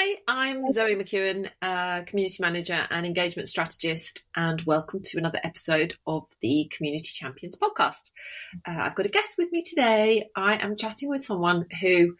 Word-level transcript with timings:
Hi, 0.00 0.16
I'm 0.28 0.68
Zoe 0.68 0.94
McKeown, 0.94 1.50
uh, 1.60 2.04
Community 2.04 2.36
Manager 2.38 2.86
and 2.88 3.04
Engagement 3.04 3.48
Strategist, 3.48 4.22
and 4.36 4.62
welcome 4.62 5.00
to 5.02 5.18
another 5.18 5.40
episode 5.42 5.94
of 6.06 6.22
the 6.40 6.70
Community 6.70 7.08
Champions 7.12 7.58
podcast. 7.60 8.10
Uh, 8.64 8.80
I've 8.80 8.94
got 8.94 9.06
a 9.06 9.08
guest 9.08 9.34
with 9.36 9.50
me 9.50 9.64
today. 9.68 10.28
I 10.36 10.58
am 10.58 10.76
chatting 10.76 11.08
with 11.08 11.24
someone 11.24 11.66
who 11.80 12.14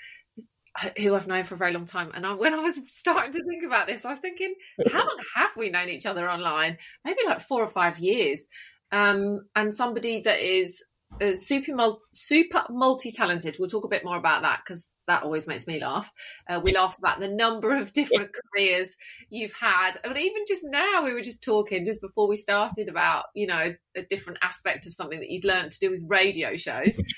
who 0.96 1.14
I've 1.14 1.28
known 1.28 1.44
for 1.44 1.54
a 1.54 1.58
very 1.58 1.72
long 1.72 1.86
time. 1.86 2.10
And 2.14 2.26
I, 2.26 2.34
when 2.34 2.52
I 2.52 2.58
was 2.58 2.80
starting 2.88 3.30
to 3.30 3.44
think 3.48 3.62
about 3.64 3.86
this, 3.86 4.04
I 4.04 4.10
was 4.10 4.18
thinking, 4.18 4.56
how 4.90 4.98
long 4.98 5.18
have 5.36 5.50
we 5.56 5.70
known 5.70 5.88
each 5.88 6.04
other 6.04 6.28
online? 6.28 6.78
Maybe 7.04 7.20
like 7.26 7.42
four 7.42 7.62
or 7.62 7.70
five 7.70 8.00
years. 8.00 8.48
Um, 8.90 9.42
and 9.54 9.76
somebody 9.76 10.22
that 10.22 10.40
is 10.40 10.82
uh, 11.20 11.32
super 11.32 11.72
super 12.12 12.64
multi 12.70 13.10
talented. 13.10 13.56
We'll 13.58 13.68
talk 13.68 13.84
a 13.84 13.88
bit 13.88 14.04
more 14.04 14.16
about 14.16 14.42
that 14.42 14.60
because 14.64 14.90
that 15.06 15.22
always 15.22 15.46
makes 15.46 15.66
me 15.66 15.80
laugh. 15.80 16.10
Uh, 16.48 16.60
we 16.62 16.72
laugh 16.72 16.96
about 16.98 17.20
the 17.20 17.28
number 17.28 17.76
of 17.76 17.92
different 17.94 18.30
careers 18.32 18.94
you've 19.30 19.52
had, 19.52 19.92
and 20.04 20.16
even 20.16 20.44
just 20.46 20.62
now 20.64 21.04
we 21.04 21.12
were 21.12 21.22
just 21.22 21.42
talking 21.42 21.84
just 21.84 22.00
before 22.00 22.28
we 22.28 22.36
started 22.36 22.88
about 22.88 23.26
you 23.34 23.46
know 23.46 23.74
a 23.96 24.02
different 24.08 24.38
aspect 24.42 24.86
of 24.86 24.92
something 24.92 25.20
that 25.20 25.30
you'd 25.30 25.44
learned 25.44 25.70
to 25.72 25.80
do 25.80 25.90
with 25.90 26.04
radio 26.06 26.56
shows. 26.56 26.98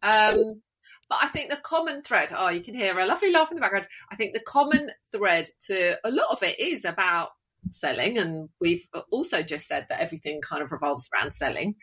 Um, 0.00 0.62
but 1.08 1.18
I 1.22 1.26
think 1.28 1.50
the 1.50 1.56
common 1.56 2.02
thread, 2.02 2.32
oh, 2.36 2.50
you 2.50 2.60
can 2.60 2.74
hear 2.74 2.96
a 2.96 3.06
lovely 3.06 3.32
laugh 3.32 3.50
in 3.50 3.56
the 3.56 3.60
background. 3.60 3.88
I 4.12 4.14
think 4.16 4.32
the 4.32 4.40
common 4.40 4.90
thread 5.10 5.46
to 5.66 5.98
a 6.04 6.10
lot 6.12 6.30
of 6.30 6.42
it 6.44 6.60
is 6.60 6.84
about 6.84 7.30
selling. 7.70 8.18
And 8.18 8.48
we've 8.60 8.86
also 9.10 9.42
just 9.42 9.66
said 9.66 9.86
that 9.88 10.00
everything 10.00 10.40
kind 10.40 10.62
of 10.62 10.72
revolves 10.72 11.08
around 11.14 11.32
selling. 11.32 11.76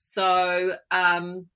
So, 0.00 0.72
um, 0.90 1.46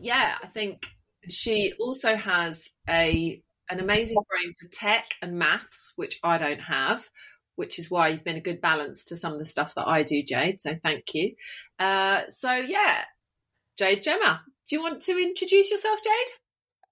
yeah, 0.00 0.36
I 0.42 0.46
think 0.48 0.86
she 1.28 1.72
also 1.80 2.14
has 2.14 2.68
a 2.88 3.42
an 3.70 3.80
amazing 3.80 4.18
brain 4.28 4.54
for 4.60 4.68
tech 4.68 5.06
and 5.22 5.38
maths, 5.38 5.94
which 5.96 6.18
I 6.22 6.36
don't 6.36 6.60
have, 6.60 7.08
which 7.56 7.78
is 7.78 7.90
why 7.90 8.08
you've 8.08 8.24
been 8.24 8.36
a 8.36 8.42
good 8.42 8.60
balance 8.60 9.06
to 9.06 9.16
some 9.16 9.32
of 9.32 9.38
the 9.38 9.46
stuff 9.46 9.74
that 9.76 9.88
I 9.88 10.02
do, 10.02 10.22
Jade. 10.22 10.60
So 10.60 10.74
thank 10.82 11.14
you. 11.14 11.34
Uh, 11.78 12.22
so 12.28 12.52
yeah, 12.52 13.04
Jade 13.78 14.04
Jemma, 14.04 14.40
do 14.68 14.76
you 14.76 14.82
want 14.82 15.00
to 15.00 15.12
introduce 15.12 15.70
yourself, 15.70 15.98
Jade? 16.04 16.34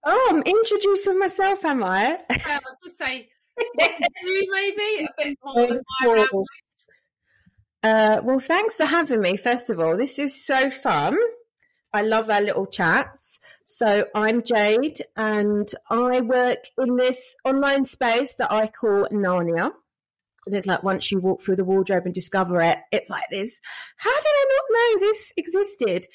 Oh, 0.07 0.29
I'm 0.31 0.43
introducing 0.43 1.19
myself, 1.19 1.63
am 1.63 1.85
I? 1.85 2.15
Um, 2.15 2.21
I 2.31 2.59
could 2.83 2.97
say 2.97 3.29
maybe 3.77 5.05
a 5.05 5.09
bit 5.19 5.39
more 5.45 5.67
than 5.67 5.83
my 6.01 6.27
uh, 7.83 8.21
well, 8.23 8.39
thanks 8.39 8.77
for 8.77 8.85
having 8.85 9.21
me. 9.21 9.37
First 9.37 9.71
of 9.71 9.81
all, 9.81 9.97
this 9.97 10.19
is 10.19 10.45
so 10.45 10.71
fun. 10.71 11.17
I 11.93 12.03
love 12.03 12.31
our 12.31 12.41
little 12.41 12.67
chats. 12.67 13.41
So 13.65 14.07
I'm 14.15 14.43
Jade, 14.43 15.01
and 15.17 15.71
I 15.89 16.21
work 16.21 16.65
in 16.79 16.97
this 16.97 17.35
online 17.45 17.85
space 17.85 18.35
that 18.35 18.53
I 18.53 18.69
call 18.69 19.09
Narnia. 19.11 19.73
It's 20.47 20.67
like 20.67 20.83
once 20.83 21.11
you 21.11 21.21
walk 21.21 21.43
through 21.43 21.57
the 21.57 21.65
wardrobe 21.65 22.05
and 22.05 22.15
discover 22.15 22.61
it, 22.61 22.79
it's 22.93 23.11
like 23.11 23.29
this. 23.31 23.61
How 23.97 24.15
did 24.15 24.27
I 24.27 24.47
not 24.49 24.65
know 24.71 25.09
this 25.09 25.33
existed? 25.37 26.07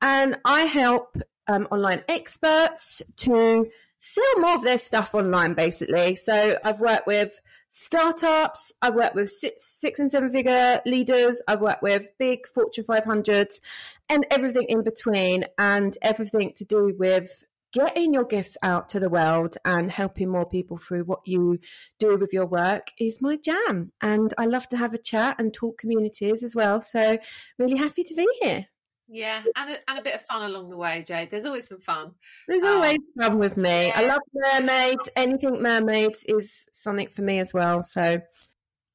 And 0.00 0.38
I 0.44 0.62
help 0.62 1.16
um, 1.46 1.68
online 1.70 2.02
experts 2.08 3.02
to 3.18 3.66
sell 4.04 4.40
more 4.40 4.54
of 4.56 4.62
their 4.62 4.78
stuff 4.78 5.14
online, 5.14 5.54
basically. 5.54 6.14
So 6.14 6.58
I've 6.62 6.80
worked 6.80 7.06
with 7.06 7.40
startups, 7.68 8.72
I've 8.82 8.94
worked 8.94 9.14
with 9.14 9.30
six, 9.30 9.64
six 9.64 9.98
and 9.98 10.10
seven 10.10 10.30
figure 10.30 10.80
leaders, 10.84 11.40
I've 11.48 11.62
worked 11.62 11.82
with 11.82 12.08
big 12.18 12.46
Fortune 12.46 12.84
500s, 12.84 13.60
and 14.08 14.26
everything 14.30 14.66
in 14.68 14.84
between, 14.84 15.46
and 15.58 15.96
everything 16.02 16.52
to 16.56 16.64
do 16.64 16.94
with 16.98 17.44
getting 17.72 18.14
your 18.14 18.24
gifts 18.24 18.56
out 18.62 18.88
to 18.90 19.00
the 19.00 19.08
world 19.08 19.56
and 19.64 19.90
helping 19.90 20.28
more 20.28 20.46
people 20.46 20.76
through 20.76 21.02
what 21.04 21.20
you 21.24 21.58
do 21.98 22.16
with 22.16 22.32
your 22.32 22.46
work 22.46 22.88
is 23.00 23.22
my 23.22 23.36
jam. 23.36 23.90
And 24.00 24.32
I 24.38 24.46
love 24.46 24.68
to 24.68 24.76
have 24.76 24.94
a 24.94 24.98
chat 24.98 25.36
and 25.40 25.52
talk 25.52 25.78
communities 25.78 26.44
as 26.44 26.54
well. 26.54 26.82
So, 26.82 27.18
really 27.58 27.76
happy 27.76 28.04
to 28.04 28.14
be 28.14 28.28
here. 28.40 28.66
Yeah, 29.08 29.42
and 29.54 29.70
a, 29.70 29.76
and 29.90 29.98
a 29.98 30.02
bit 30.02 30.14
of 30.14 30.22
fun 30.22 30.42
along 30.42 30.70
the 30.70 30.76
way, 30.76 31.04
Jade. 31.06 31.30
There's 31.30 31.44
always 31.44 31.68
some 31.68 31.80
fun. 31.80 32.12
There's 32.48 32.64
um, 32.64 32.76
always 32.76 32.98
fun 33.20 33.38
with 33.38 33.56
me. 33.56 33.88
Yeah. 33.88 33.98
I 34.00 34.02
love 34.06 34.22
mermaids. 34.34 35.08
Anything 35.14 35.62
mermaids 35.62 36.24
is 36.24 36.66
something 36.72 37.08
for 37.08 37.22
me 37.22 37.38
as 37.38 37.52
well. 37.52 37.82
So 37.82 38.20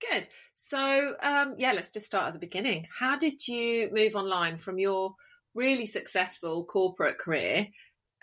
good. 0.10 0.28
So 0.56 1.14
um, 1.22 1.56
yeah, 1.58 1.74
let's 1.74 1.90
just 1.90 2.08
start 2.08 2.28
at 2.28 2.34
the 2.34 2.40
beginning. 2.40 2.88
How 2.98 3.18
did 3.18 3.48
you 3.48 3.90
move 3.94 4.16
online 4.16 4.58
from 4.58 4.80
your 4.80 5.14
really 5.54 5.86
successful 5.86 6.66
corporate 6.66 7.20
career? 7.20 7.68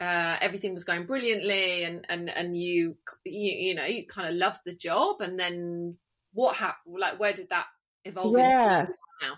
Uh, 0.00 0.36
everything 0.40 0.74
was 0.74 0.84
going 0.84 1.06
brilliantly, 1.06 1.84
and 1.84 2.04
and 2.08 2.28
and 2.28 2.56
you 2.56 2.96
you 3.24 3.68
you 3.68 3.74
know 3.74 3.84
you 3.84 4.06
kind 4.06 4.28
of 4.28 4.34
loved 4.34 4.60
the 4.66 4.74
job, 4.74 5.20
and 5.20 5.38
then 5.38 5.96
what 6.32 6.56
happened? 6.56 6.96
Like, 6.98 7.18
where 7.18 7.32
did 7.32 7.48
that 7.50 7.66
evolve? 8.04 8.36
Yeah. 8.36 8.86
Now? 9.22 9.34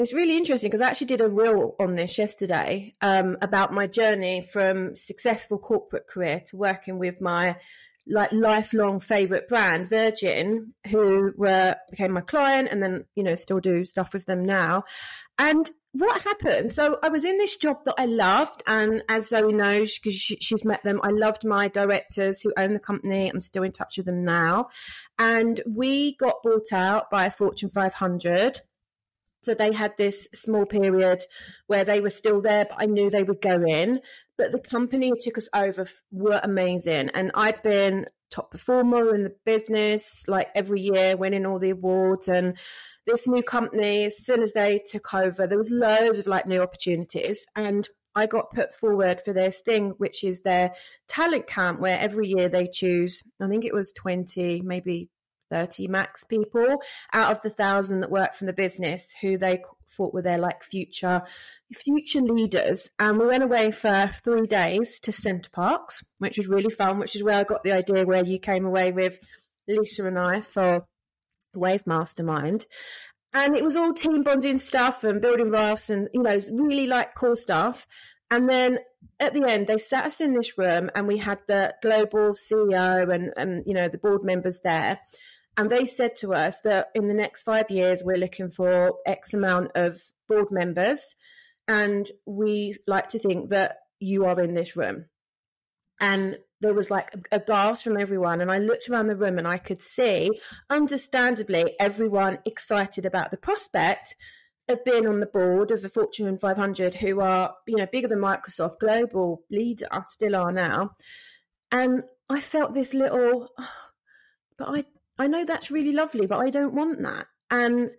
It's 0.00 0.14
really 0.14 0.38
interesting 0.38 0.70
because 0.70 0.80
I 0.80 0.88
actually 0.88 1.08
did 1.08 1.20
a 1.20 1.28
reel 1.28 1.76
on 1.78 1.94
this 1.94 2.16
yesterday 2.16 2.94
um, 3.02 3.36
about 3.42 3.70
my 3.70 3.86
journey 3.86 4.40
from 4.40 4.96
successful 4.96 5.58
corporate 5.58 6.06
career 6.06 6.40
to 6.46 6.56
working 6.56 6.98
with 6.98 7.20
my 7.20 7.56
like 8.06 8.32
lifelong 8.32 8.98
favorite 8.98 9.46
brand 9.46 9.90
Virgin, 9.90 10.72
who 10.86 11.34
were 11.36 11.76
became 11.90 12.12
my 12.12 12.22
client, 12.22 12.68
and 12.70 12.82
then 12.82 13.04
you 13.14 13.22
know 13.22 13.34
still 13.34 13.60
do 13.60 13.84
stuff 13.84 14.14
with 14.14 14.24
them 14.24 14.42
now. 14.42 14.84
And 15.38 15.70
what 15.92 16.22
happened? 16.22 16.72
So 16.72 16.98
I 17.02 17.10
was 17.10 17.24
in 17.24 17.36
this 17.36 17.56
job 17.56 17.84
that 17.84 17.96
I 17.98 18.06
loved, 18.06 18.62
and 18.66 19.02
as 19.10 19.28
Zoe 19.28 19.52
knows, 19.52 19.98
because 19.98 20.18
she, 20.18 20.36
she's 20.40 20.64
met 20.64 20.82
them, 20.82 21.00
I 21.02 21.10
loved 21.10 21.44
my 21.44 21.68
directors 21.68 22.40
who 22.40 22.54
own 22.56 22.72
the 22.72 22.80
company. 22.80 23.28
I'm 23.28 23.40
still 23.40 23.64
in 23.64 23.72
touch 23.72 23.98
with 23.98 24.06
them 24.06 24.24
now, 24.24 24.68
and 25.18 25.60
we 25.66 26.16
got 26.16 26.36
bought 26.42 26.72
out 26.72 27.10
by 27.10 27.26
a 27.26 27.30
Fortune 27.30 27.68
500 27.68 28.62
so 29.42 29.54
they 29.54 29.72
had 29.72 29.96
this 29.96 30.28
small 30.34 30.66
period 30.66 31.22
where 31.66 31.84
they 31.84 32.00
were 32.00 32.10
still 32.10 32.40
there, 32.40 32.66
but 32.66 32.76
I 32.78 32.86
knew 32.86 33.10
they 33.10 33.22
would 33.22 33.40
go 33.40 33.62
in. 33.66 34.00
But 34.36 34.52
the 34.52 34.60
company 34.60 35.08
who 35.08 35.16
took 35.20 35.38
us 35.38 35.48
over 35.54 35.86
were 36.10 36.40
amazing. 36.42 37.10
And 37.14 37.30
I'd 37.34 37.62
been 37.62 38.06
top 38.30 38.50
performer 38.50 39.14
in 39.14 39.24
the 39.24 39.34
business, 39.44 40.24
like 40.28 40.48
every 40.54 40.80
year, 40.80 41.16
winning 41.16 41.46
all 41.46 41.58
the 41.58 41.70
awards. 41.70 42.28
And 42.28 42.56
this 43.06 43.26
new 43.26 43.42
company, 43.42 44.04
as 44.04 44.24
soon 44.24 44.42
as 44.42 44.52
they 44.52 44.82
took 44.90 45.12
over, 45.12 45.46
there 45.46 45.58
was 45.58 45.70
loads 45.70 46.18
of 46.18 46.26
like 46.26 46.46
new 46.46 46.62
opportunities. 46.62 47.46
And 47.56 47.88
I 48.14 48.26
got 48.26 48.50
put 48.50 48.74
forward 48.74 49.20
for 49.24 49.32
this 49.32 49.62
thing, 49.62 49.90
which 49.98 50.24
is 50.24 50.40
their 50.40 50.74
talent 51.08 51.46
camp, 51.46 51.80
where 51.80 51.98
every 51.98 52.28
year 52.28 52.48
they 52.48 52.66
choose, 52.66 53.22
I 53.40 53.48
think 53.48 53.64
it 53.64 53.74
was 53.74 53.92
20, 53.92 54.62
maybe 54.62 55.08
30 55.50 55.88
max 55.88 56.24
people 56.24 56.78
out 57.12 57.30
of 57.30 57.42
the 57.42 57.50
thousand 57.50 58.00
that 58.00 58.10
work 58.10 58.34
from 58.34 58.46
the 58.46 58.52
business 58.52 59.14
who 59.20 59.36
they 59.36 59.62
thought 59.90 60.14
were 60.14 60.22
their 60.22 60.38
like 60.38 60.62
future 60.62 61.22
future 61.72 62.20
leaders. 62.20 62.90
And 62.98 63.18
we 63.18 63.26
went 63.26 63.44
away 63.44 63.70
for 63.70 64.10
three 64.24 64.46
days 64.46 65.00
to 65.00 65.12
Center 65.12 65.50
Parcs 65.50 66.04
which 66.18 66.38
was 66.38 66.48
really 66.48 66.70
fun 66.70 66.98
which 66.98 67.16
is 67.16 67.22
where 67.22 67.38
I 67.38 67.44
got 67.44 67.64
the 67.64 67.72
idea 67.72 68.04
where 68.04 68.24
you 68.24 68.38
came 68.38 68.64
away 68.64 68.92
with 68.92 69.20
Lisa 69.68 70.06
and 70.06 70.18
I 70.18 70.40
for 70.40 70.86
Wave 71.54 71.86
Mastermind. 71.86 72.66
And 73.32 73.56
it 73.56 73.62
was 73.62 73.76
all 73.76 73.92
team 73.92 74.22
bonding 74.22 74.58
stuff 74.58 75.04
and 75.04 75.20
building 75.20 75.50
rafts 75.50 75.90
and 75.90 76.08
you 76.12 76.22
know 76.22 76.38
really 76.50 76.86
like 76.86 77.14
cool 77.14 77.36
stuff. 77.36 77.86
And 78.30 78.48
then 78.48 78.78
at 79.18 79.34
the 79.34 79.44
end 79.48 79.66
they 79.66 79.78
sat 79.78 80.06
us 80.06 80.20
in 80.20 80.32
this 80.32 80.58
room 80.58 80.90
and 80.94 81.06
we 81.06 81.18
had 81.18 81.38
the 81.46 81.74
global 81.82 82.32
ceo 82.32 83.12
and, 83.12 83.32
and 83.36 83.64
you 83.66 83.74
know 83.74 83.88
the 83.88 83.98
board 83.98 84.24
members 84.24 84.60
there 84.60 84.98
and 85.56 85.70
they 85.70 85.84
said 85.84 86.16
to 86.16 86.32
us 86.32 86.60
that 86.60 86.88
in 86.94 87.08
the 87.08 87.14
next 87.14 87.42
five 87.42 87.70
years, 87.70 88.02
we're 88.04 88.16
looking 88.16 88.50
for 88.50 88.94
X 89.06 89.34
amount 89.34 89.72
of 89.74 90.00
board 90.28 90.50
members. 90.50 91.16
And 91.68 92.10
we 92.26 92.76
like 92.86 93.08
to 93.10 93.18
think 93.18 93.50
that 93.50 93.76
you 93.98 94.24
are 94.24 94.40
in 94.40 94.54
this 94.54 94.76
room. 94.76 95.06
And 96.00 96.38
there 96.60 96.74
was 96.74 96.90
like 96.90 97.14
a, 97.14 97.36
a 97.36 97.40
gasp 97.40 97.84
from 97.84 97.98
everyone. 97.98 98.40
And 98.40 98.50
I 98.50 98.58
looked 98.58 98.88
around 98.88 99.08
the 99.08 99.16
room 99.16 99.38
and 99.38 99.46
I 99.46 99.58
could 99.58 99.82
see, 99.82 100.30
understandably, 100.68 101.74
everyone 101.78 102.38
excited 102.46 103.04
about 103.04 103.30
the 103.30 103.36
prospect 103.36 104.16
of 104.68 104.84
being 104.84 105.06
on 105.06 105.20
the 105.20 105.26
board 105.26 105.70
of 105.70 105.82
the 105.82 105.88
Fortune 105.88 106.38
500, 106.38 106.94
who 106.94 107.20
are, 107.20 107.54
you 107.66 107.76
know, 107.76 107.86
bigger 107.90 108.08
than 108.08 108.20
Microsoft, 108.20 108.78
global 108.78 109.42
leader, 109.50 109.88
still 110.06 110.36
are 110.36 110.52
now. 110.52 110.92
And 111.72 112.04
I 112.28 112.40
felt 112.40 112.74
this 112.74 112.94
little, 112.94 113.48
oh, 113.58 113.68
but 114.56 114.68
I 114.68 114.84
I 115.20 115.26
know 115.26 115.44
that's 115.44 115.70
really 115.70 115.92
lovely, 115.92 116.26
but 116.26 116.38
I 116.38 116.48
don't 116.48 116.74
want 116.74 117.02
that. 117.02 117.26
And 117.50 117.90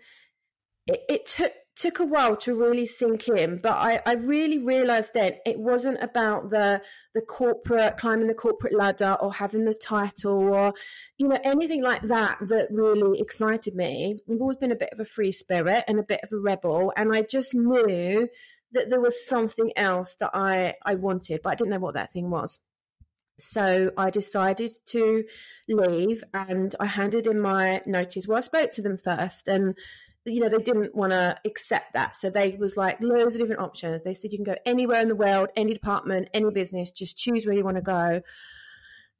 it, 0.88 1.02
it 1.08 1.26
took 1.28 1.54
took 1.76 2.00
a 2.00 2.06
while 2.06 2.36
to 2.36 2.54
really 2.54 2.86
sink 2.86 3.28
in, 3.30 3.60
but 3.62 3.74
I, 3.74 4.02
I 4.06 4.14
really 4.14 4.58
realized 4.58 5.14
then 5.14 5.36
it 5.46 5.58
wasn't 5.58 6.02
about 6.04 6.50
the 6.50 6.82
the 7.14 7.22
corporate 7.22 7.98
climbing 7.98 8.28
the 8.28 8.34
corporate 8.34 8.76
ladder 8.76 9.16
or 9.22 9.34
having 9.34 9.66
the 9.66 9.74
title 9.74 10.54
or 10.54 10.74
you 11.18 11.28
know 11.28 11.40
anything 11.44 11.84
like 11.84 12.02
that 12.04 12.38
that 12.48 12.68
really 12.72 13.20
excited 13.20 13.76
me. 13.76 14.20
I've 14.30 14.42
always 14.42 14.58
been 14.58 14.72
a 14.72 14.76
bit 14.76 14.90
of 14.92 15.00
a 15.00 15.06
free 15.06 15.32
spirit 15.32 15.84
and 15.88 16.00
a 16.00 16.04
bit 16.04 16.22
of 16.24 16.32
a 16.34 16.40
rebel, 16.40 16.92
and 16.98 17.16
I 17.16 17.22
just 17.22 17.54
knew 17.54 18.28
that 18.72 18.90
there 18.90 19.02
was 19.02 19.28
something 19.28 19.72
else 19.76 20.16
that 20.16 20.32
I 20.34 20.74
I 20.84 20.96
wanted, 20.96 21.42
but 21.44 21.52
I 21.52 21.56
didn't 21.56 21.72
know 21.72 21.80
what 21.80 21.94
that 21.94 22.14
thing 22.14 22.32
was. 22.32 22.60
So 23.42 23.92
I 23.98 24.10
decided 24.10 24.72
to 24.88 25.24
leave 25.68 26.24
and 26.34 26.76
I 26.80 26.86
handed 26.86 27.28
in 27.28 27.40
my 27.40 27.82
notice. 27.86 28.28
Well, 28.28 28.38
I 28.38 28.42
spoke 28.42 28.72
to 28.72 28.82
them 28.82 28.98
first 28.98 29.48
and 29.48 29.76
you 30.26 30.40
know, 30.40 30.50
they 30.50 30.64
didn't 30.64 30.94
want 30.94 31.12
to 31.14 31.36
accept 31.46 31.94
that. 31.94 32.16
So 32.16 32.30
they 32.30 32.56
was 32.60 32.78
like 32.78 33.02
loads 33.02 33.36
of 33.36 33.42
different 33.42 33.62
options. 33.62 34.04
They 34.04 34.14
said 34.14 34.32
you 34.32 34.38
can 34.38 34.46
go 34.46 34.56
anywhere 34.66 35.02
in 35.02 35.08
the 35.08 35.16
world, 35.16 35.50
any 35.56 35.74
department, 35.74 36.30
any 36.34 36.52
business, 36.52 36.92
just 36.92 37.18
choose 37.18 37.46
where 37.46 37.56
you 37.56 37.64
want 37.64 37.78
to 37.78 37.82
go. 37.82 38.22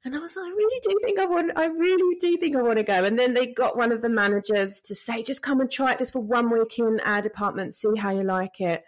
And 0.04 0.16
I 0.16 0.18
was 0.18 0.34
like, 0.34 0.46
I 0.46 0.48
really 0.48 0.80
do 0.82 0.98
think 1.04 1.20
I 1.20 1.26
want, 1.26 1.52
I 1.54 1.66
really 1.66 2.16
do 2.18 2.36
think 2.38 2.56
I 2.56 2.62
want 2.62 2.78
to 2.78 2.84
go. 2.84 3.04
And 3.04 3.18
then 3.18 3.34
they 3.34 3.46
got 3.46 3.76
one 3.76 3.92
of 3.92 4.02
the 4.02 4.08
managers 4.08 4.80
to 4.86 4.94
say, 4.94 5.22
just 5.22 5.42
come 5.42 5.60
and 5.60 5.70
try 5.70 5.92
it 5.92 5.98
just 5.98 6.12
for 6.12 6.20
one 6.20 6.50
week 6.50 6.78
in 6.78 7.00
our 7.04 7.22
department, 7.22 7.74
see 7.74 7.96
how 7.96 8.10
you 8.10 8.24
like 8.24 8.60
it. 8.60 8.82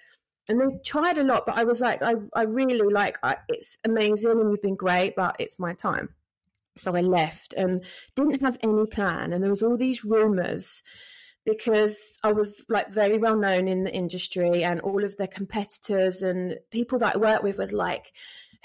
And 0.49 0.61
they 0.61 0.79
tried 0.85 1.19
a 1.19 1.25
lot, 1.25 1.47
but 1.47 1.57
I 1.57 1.65
was 1.65 1.81
like, 1.81 2.03
I, 2.03 2.15
I 2.35 2.43
really 2.43 2.79
like, 2.79 3.19
I, 3.23 3.37
it's 3.49 3.79
amazing 3.85 4.33
and 4.33 4.51
you've 4.51 4.63
been 4.63 4.77
great, 4.77 5.15
but 5.17 5.37
it's 5.39 5.59
my 5.59 5.73
time. 5.75 6.11
So 6.77 6.95
I 6.95 7.01
left 7.01 7.55
and 7.55 7.85
didn't 8.17 8.43
have 8.43 8.59
any 8.63 8.87
plan. 8.87 9.33
And 9.33 9.43
there 9.43 9.51
was 9.51 9.63
all 9.63 9.77
these 9.77 10.05
rumors 10.05 10.83
because 11.47 11.99
I 12.23 12.33
was 12.33 12.55
like 12.69 12.93
very 12.93 13.19
well 13.19 13.37
known 13.37 13.69
in 13.69 13.85
the 13.85 13.95
industry 13.95 14.65
and 14.65 14.81
all 14.81 15.05
of 15.05 15.17
the 15.17 15.29
competitors 15.29 16.23
and 16.23 16.59
people 16.71 16.99
that 16.99 17.17
I 17.17 17.19
worked 17.19 17.45
with 17.45 17.59
was 17.59 17.73
like, 17.73 18.13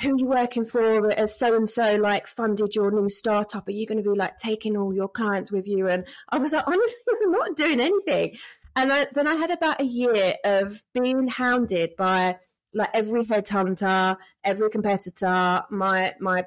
who 0.02 0.16
are 0.16 0.18
you 0.18 0.25
working 0.28 0.66
for? 0.66 1.12
As 1.12 1.38
so 1.38 1.56
and 1.56 1.68
so 1.68 1.96
like 1.96 2.25
funded 2.25 2.74
your 2.74 2.92
new 2.92 3.10
startup? 3.10 3.68
Are 3.68 3.72
you 3.72 3.86
going 3.86 4.02
to 4.02 4.10
be 4.10 4.18
like 4.18 4.38
taking 4.38 4.78
all 4.78 4.94
your 4.94 5.10
clients 5.10 5.52
with 5.52 5.68
you? 5.68 5.88
And 5.88 6.08
I 6.30 6.38
was 6.38 6.54
like, 6.54 6.66
honestly, 6.66 6.96
I'm 7.24 7.32
not 7.32 7.56
doing 7.58 7.80
anything. 7.82 8.38
And 8.75 8.94
I, 8.94 9.07
then 9.13 9.27
I 9.27 9.36
had 9.36 9.51
about 9.51 9.81
a 9.81 9.86
year 9.86 10.36
of 10.44 10.81
being 10.94 11.27
hounded 11.27 11.95
by 11.98 12.38
like 12.74 12.89
every 12.94 13.24
headhunter, 13.24 14.18
every 14.44 14.69
competitor, 14.69 15.63
my 15.69 16.13
my 16.19 16.45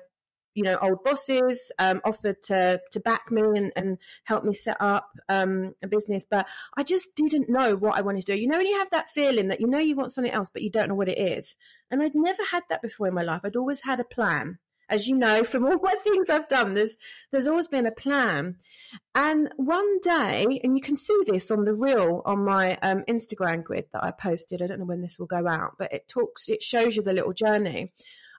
you 0.55 0.63
know 0.63 0.79
old 0.81 1.03
bosses 1.03 1.73
um, 1.79 2.01
offered 2.05 2.43
to 2.45 2.81
to 2.93 3.01
back 3.01 3.31
me 3.31 3.43
and, 3.43 3.73
and 3.75 3.99
help 4.25 4.45
me 4.45 4.53
set 4.53 4.77
up 4.81 5.09
um, 5.29 5.75
a 5.83 5.89
business. 5.89 6.27
But 6.31 6.47
i 6.77 6.83
just 6.83 7.15
didn't 7.17 7.49
know 7.49 7.75
what 7.77 7.97
i 7.97 8.03
wanted 8.03 8.27
to 8.27 8.33
do. 8.33 8.41
You 8.41 8.49
know 8.49 8.59
when 8.59 8.67
you 8.67 8.79
have 8.79 8.91
that 8.91 9.11
feeling 9.11 9.49
that 9.49 9.61
you 9.61 9.67
know 9.67 9.79
you 9.79 9.97
want 9.97 10.13
something 10.13 10.33
else 10.33 10.51
but 10.51 10.63
you 10.63 10.71
don't 10.71 10.89
know 10.89 10.95
what 10.95 11.09
it 11.09 11.19
is? 11.19 11.57
And 11.91 12.03
i'd 12.03 12.15
never 12.15 12.43
had 12.51 12.63
that 12.69 12.83
before 12.83 13.09
in 13.09 13.15
my 13.15 13.23
life. 13.23 13.41
I'd 13.45 13.57
always 13.57 13.81
had 13.83 14.01
a 14.01 14.05
plan 14.05 14.59
as 14.93 15.09
you 15.09 15.17
know 15.17 15.43
from 15.43 15.65
all 15.65 15.79
my 15.83 15.95
things 15.95 16.31
i've 16.31 16.49
done 16.49 16.75
there's 16.75 16.97
there's 17.33 17.49
always 17.49 17.67
been 17.67 17.87
a 17.87 17.93
plan 17.93 18.57
and 19.15 19.51
one 19.57 19.99
day 20.01 20.61
and 20.63 20.77
you 20.77 20.83
can 20.83 20.95
see 20.95 21.19
this 21.27 21.51
on 21.51 21.65
the 21.65 21.75
reel 21.75 22.23
on 22.25 22.45
my 22.45 22.77
um, 22.83 23.03
instagram 23.09 23.65
grid 23.65 23.87
that 23.93 24.05
i 24.05 24.11
posted 24.11 24.63
i 24.63 24.67
don't 24.67 24.79
know 24.79 24.85
when 24.85 25.03
this 25.03 25.19
will 25.19 25.27
go 25.27 25.49
out 25.49 25.73
but 25.79 25.93
it 25.93 26.07
talks 26.07 26.49
it 26.49 26.63
shows 26.63 26.95
you 26.95 27.03
the 27.03 27.13
little 27.13 27.33
journey 27.33 27.91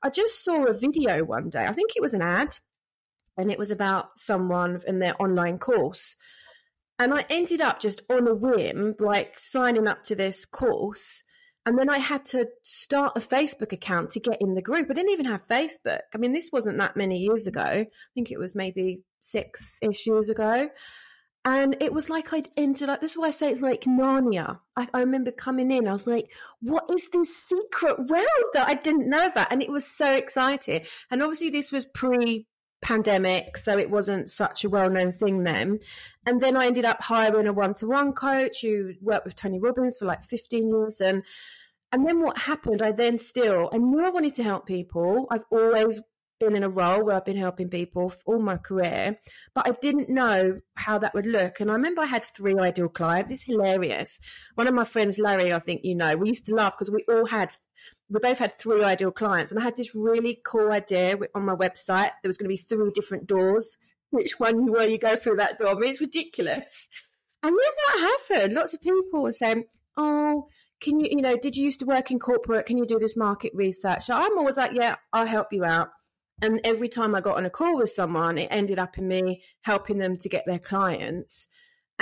I 0.03 0.09
just 0.09 0.44
saw 0.44 0.65
a 0.65 0.73
video 0.73 1.23
one 1.23 1.50
day. 1.50 1.65
I 1.65 1.71
think 1.71 1.95
it 1.95 2.01
was 2.01 2.13
an 2.13 2.21
ad, 2.21 2.57
and 3.38 3.50
it 3.50 3.57
was 3.57 3.71
about 3.71 4.19
someone 4.19 4.81
in 4.85 5.00
their 5.00 5.19
online 5.19 5.59
course. 5.59 6.17
And 7.00 7.13
I 7.13 7.25
ended 7.29 7.61
up 7.61 7.79
just 7.79 8.01
on 8.09 8.27
a 8.27 8.35
whim, 8.35 8.95
like 9.00 9.39
signing 9.39 9.88
up 9.88 10.03
to 10.05 10.15
this 10.15 10.45
course. 10.45 11.23
And 11.65 11.77
then 11.77 11.89
I 11.89 11.98
had 11.98 12.25
to 12.25 12.48
start 12.62 13.13
a 13.15 13.21
Facebook 13.21 13.71
account 13.71 14.12
to 14.12 14.19
get 14.19 14.42
in 14.42 14.54
the 14.54 14.62
group. 14.62 14.89
I 14.89 14.94
didn't 14.94 15.13
even 15.13 15.27
have 15.27 15.48
Facebook. 15.48 16.01
I 16.13 16.18
mean, 16.18 16.33
this 16.33 16.50
wasn't 16.51 16.77
that 16.80 16.98
many 16.98 17.19
years 17.19 17.48
ago. 17.48 17.62
I 17.62 17.88
think 18.13 18.31
it 18.31 18.39
was 18.39 18.54
maybe 18.54 19.01
six 19.21 19.80
ish 19.81 20.06
years 20.06 20.30
ago. 20.30 20.69
And 21.45 21.75
it 21.81 21.94
was 21.94 22.10
like 22.10 22.31
I'd 22.31 22.50
entered, 22.56 22.88
like, 22.88 23.01
this 23.01 23.12
is 23.12 23.18
why 23.18 23.27
I 23.27 23.31
say 23.31 23.51
it's 23.51 23.62
like 23.62 23.81
Narnia. 23.81 24.60
I, 24.77 24.88
I, 24.94 25.00
remember 25.00 25.31
coming 25.31 25.71
in, 25.71 25.89
I 25.89 25.94
was 25.94 26.07
like, 26.07 26.31
what 26.62 26.86
is 26.89 27.10
this 27.10 27.36
secret 27.36 27.98
world 28.00 28.45
that 28.54 28.68
I 28.68 28.75
didn't 28.75 29.10
know 29.10 29.25
about? 29.25 29.51
And 29.51 29.62
it 29.62 29.69
was 29.69 29.86
so 29.86 30.13
exciting. 30.15 30.86
And 31.12 31.21
obviously, 31.21 31.50
this 31.50 31.69
was 31.69 31.86
pre 31.86 32.48
pandemic, 32.83 33.57
so 33.57 33.77
it 33.77 33.89
wasn't 33.89 34.30
such 34.30 34.63
a 34.63 34.69
well 34.69 34.89
known 34.89 35.12
thing 35.12 35.44
then. 35.44 35.80
And 36.25 36.39
then 36.39 36.56
I 36.56 36.68
ended 36.68 36.85
up 36.85 37.01
hiring 37.01 37.47
a 37.47 37.53
one 37.53 37.74
to 37.75 37.88
one 37.88 38.13
coach 38.13 38.62
who 38.62 38.94
worked 39.01 39.25
with 39.25 39.35
Tony 39.35 39.59
Robbins 39.59 39.97
for 39.97 40.06
like 40.06 40.24
15 40.24 40.68
years. 40.68 41.01
And 41.01 41.24
and 41.91 42.07
then 42.07 42.21
what 42.21 42.38
happened, 42.39 42.81
I 42.81 42.91
then 42.91 43.19
still, 43.19 43.69
I 43.71 43.77
knew 43.77 44.03
I 44.03 44.09
wanted 44.09 44.33
to 44.35 44.44
help 44.44 44.65
people. 44.65 45.27
I've 45.30 45.45
always 45.51 46.00
been 46.39 46.56
in 46.56 46.63
a 46.63 46.69
role 46.69 47.03
where 47.03 47.15
I've 47.15 47.25
been 47.25 47.38
helping 47.38 47.69
people 47.69 48.12
all 48.25 48.39
my 48.39 48.57
career, 48.57 49.18
but 49.53 49.68
I 49.68 49.71
didn't 49.79 50.09
know 50.09 50.59
how 50.75 50.97
that 50.97 51.13
would 51.13 51.25
look. 51.25 51.59
And 51.59 51.69
I 51.69 51.75
remember 51.75 52.01
I 52.01 52.06
had 52.06 52.25
three 52.25 52.57
ideal 52.57 52.89
clients. 52.89 53.31
It's 53.31 53.44
hilarious. 53.44 54.19
One 54.56 54.68
of 54.68 54.74
my 54.74 54.83
friends, 54.83 55.19
Larry, 55.19 55.53
I 55.53 55.59
think 55.59 55.81
you 55.83 55.95
know, 55.95 56.15
we 56.18 56.29
used 56.29 56.47
to 56.47 56.56
laugh 56.56 56.74
because 56.74 56.91
we 56.91 57.06
all 57.07 57.25
had, 57.25 57.51
we 58.09 58.19
both 58.19 58.39
had 58.39 58.59
three 58.59 58.83
ideal 58.83 59.11
clients. 59.11 59.51
And 59.51 59.59
I 59.59 59.63
had 59.63 59.75
this 59.75 59.95
really 59.95 60.41
cool 60.45 60.71
idea 60.71 61.17
on 61.33 61.45
my 61.45 61.55
website. 61.55 62.11
There 62.21 62.29
was 62.29 62.38
going 62.38 62.45
to 62.45 62.55
be 62.55 62.57
three 62.57 62.91
different 62.94 63.27
doors. 63.27 63.77
Which 64.11 64.39
one 64.39 64.71
were, 64.71 64.83
you 64.83 65.00
go 65.00 65.15
through 65.15 65.38
that 65.38 65.57
door. 65.57 65.69
I 65.69 65.73
mean, 65.73 65.89
it's 65.89 66.01
ridiculous. 66.01 66.88
And 67.41 67.51
then 67.51 67.73
that 67.88 68.17
happened. 68.29 68.53
Lots 68.53 68.73
of 68.73 68.81
people 68.81 69.23
were 69.23 69.31
saying, 69.31 69.65
oh, 69.97 70.47
can 70.81 71.00
you, 71.00 71.07
you 71.11 71.21
know, 71.21 71.35
did 71.38 71.55
you 71.55 71.65
used 71.65 71.79
to 71.79 71.85
work 71.85 72.11
in 72.11 72.19
corporate? 72.19 72.65
Can 72.65 72.77
you 72.77 72.85
do 72.85 73.00
this 73.00 73.17
market 73.17 73.51
research? 73.55 74.03
So 74.03 74.15
I'm 74.15 74.38
always 74.38 74.57
like, 74.57 74.73
yeah, 74.73 74.95
I'll 75.11 75.25
help 75.25 75.47
you 75.51 75.65
out. 75.65 75.89
And 76.41 76.59
every 76.63 76.89
time 76.89 77.15
I 77.15 77.21
got 77.21 77.38
on 77.38 77.45
a 77.45 77.50
call 77.50 77.77
with 77.77 77.89
someone, 77.89 78.38
it 78.38 78.50
ended 78.51 78.79
up 78.79 78.97
in 78.97 79.07
me 79.07 79.44
helping 79.61 79.97
them 79.97 80.17
to 80.17 80.29
get 80.29 80.45
their 80.45 80.59
clients. 80.59 81.47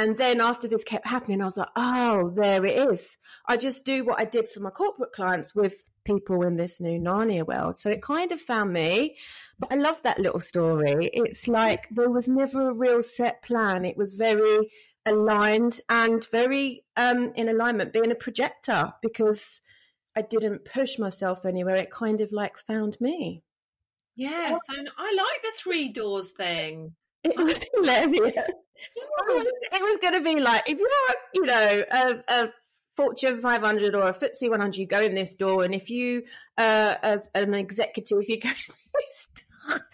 And 0.02 0.18
then 0.18 0.42
after 0.42 0.68
this 0.68 0.84
kept 0.84 1.06
happening, 1.06 1.44
I 1.44 1.46
was 1.46 1.58
like, 1.58 1.70
oh, 1.76 2.32
there 2.34 2.66
it 2.66 2.90
is. 2.90 3.20
I 3.46 3.56
just 3.56 3.86
do 3.86 4.04
what 4.04 4.20
I 4.20 4.26
did 4.26 4.50
for 4.50 4.60
my 4.60 4.72
corporate 4.72 5.12
clients 5.12 5.54
with 5.54 5.84
people 6.06 6.42
in 6.42 6.56
this 6.56 6.82
new 6.82 7.00
Narnia 7.00 7.46
world. 7.46 7.78
So 7.78 7.92
it 7.92 8.02
kind 8.02 8.32
of 8.32 8.42
found 8.42 8.74
me. 8.74 9.16
But 9.60 9.72
I 9.72 9.76
love 9.76 10.02
that 10.02 10.18
little 10.18 10.40
story. 10.40 11.12
It's 11.14 11.48
like 11.48 11.86
there 11.92 12.10
was 12.10 12.28
never 12.28 12.72
a 12.72 12.74
real 12.74 13.04
set 13.04 13.44
plan. 13.44 13.86
It 13.86 13.96
was 13.96 14.14
very 14.14 14.72
aligned 15.06 15.80
and 15.88 16.28
very 16.32 16.84
um, 16.98 17.34
in 17.36 17.48
alignment, 17.48 17.94
being 17.94 18.12
a 18.12 18.16
projector 18.16 18.94
because 19.04 19.62
I 20.16 20.24
didn't 20.24 20.66
push 20.66 20.98
myself 20.98 21.46
anywhere. 21.46 21.76
It 21.76 21.92
kind 21.92 22.22
of 22.22 22.32
like 22.32 22.58
found 22.58 23.00
me. 23.00 23.44
Yes, 24.16 24.58
and 24.68 24.90
I 24.98 25.14
like 25.16 25.44
the 25.44 25.52
three 25.56 25.90
doors 25.90 26.32
thing. 26.32 26.96
It 27.24 27.38
was 27.38 27.66
hilarious. 27.74 28.36
it 28.36 29.82
was, 29.82 29.98
going 30.02 30.14
to 30.14 30.22
be 30.22 30.40
like 30.40 30.68
if 30.68 30.80
you're, 30.80 31.16
you 31.34 31.46
know, 31.46 31.84
a, 31.92 32.24
a 32.28 32.54
Fortune 32.98 33.42
500 33.42 33.96
or 33.96 34.10
a 34.10 34.14
FTSE 34.14 34.50
100, 34.50 34.76
you 34.76 34.88
go 34.88 35.02
in 35.02 35.16
this 35.16 35.36
door, 35.36 35.64
and 35.64 35.74
if 35.74 35.90
you, 35.90 36.24
uh, 36.58 36.96
as 37.04 37.30
an 37.36 37.54
executive, 37.54 38.20
you 38.28 38.40
go 38.40 38.50
in 38.50 38.56
this 39.10 39.28
door. 39.68 39.80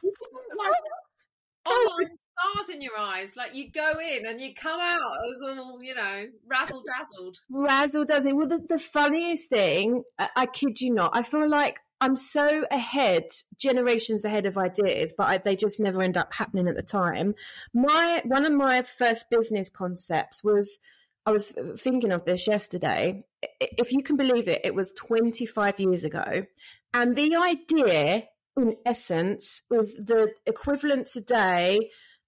Online 1.65 2.17
stars 2.37 2.69
in 2.69 2.81
your 2.81 2.97
eyes, 2.97 3.29
like 3.35 3.53
you 3.53 3.69
go 3.71 3.93
in 3.99 4.25
and 4.25 4.39
you 4.39 4.53
come 4.55 4.79
out 4.79 5.01
as 5.01 5.57
all, 5.57 5.79
you 5.81 5.93
know, 5.93 6.25
razzle 6.49 6.81
dazzled. 6.85 7.39
Razzle 7.49 8.05
dazzled. 8.05 8.35
Well, 8.35 8.47
the, 8.47 8.61
the 8.67 8.79
funniest 8.79 9.49
thing, 9.49 10.03
I, 10.17 10.29
I 10.35 10.45
kid 10.45 10.79
you 10.79 10.93
not, 10.93 11.11
I 11.13 11.23
feel 11.23 11.49
like 11.49 11.79
I'm 11.99 12.15
so 12.15 12.65
ahead, 12.69 13.25
generations 13.57 14.23
ahead 14.23 14.45
of 14.45 14.57
ideas, 14.57 15.13
but 15.17 15.27
I, 15.27 15.37
they 15.39 15.55
just 15.55 15.79
never 15.79 16.01
end 16.01 16.17
up 16.17 16.33
happening 16.33 16.67
at 16.67 16.75
the 16.75 16.83
time. 16.83 17.33
My 17.73 18.21
one 18.25 18.45
of 18.45 18.53
my 18.53 18.83
first 18.83 19.29
business 19.29 19.69
concepts 19.69 20.43
was 20.43 20.79
I 21.25 21.31
was 21.31 21.53
thinking 21.77 22.11
of 22.11 22.23
this 22.23 22.47
yesterday. 22.47 23.23
If 23.59 23.91
you 23.91 24.03
can 24.03 24.15
believe 24.15 24.47
it, 24.47 24.61
it 24.63 24.75
was 24.75 24.93
25 24.93 25.79
years 25.79 26.03
ago, 26.03 26.45
and 26.93 27.15
the 27.15 27.35
idea, 27.35 28.23
in 28.55 28.75
essence, 28.85 29.61
was 29.69 29.93
the 29.93 30.31
equivalent 30.45 31.07
today 31.07 31.79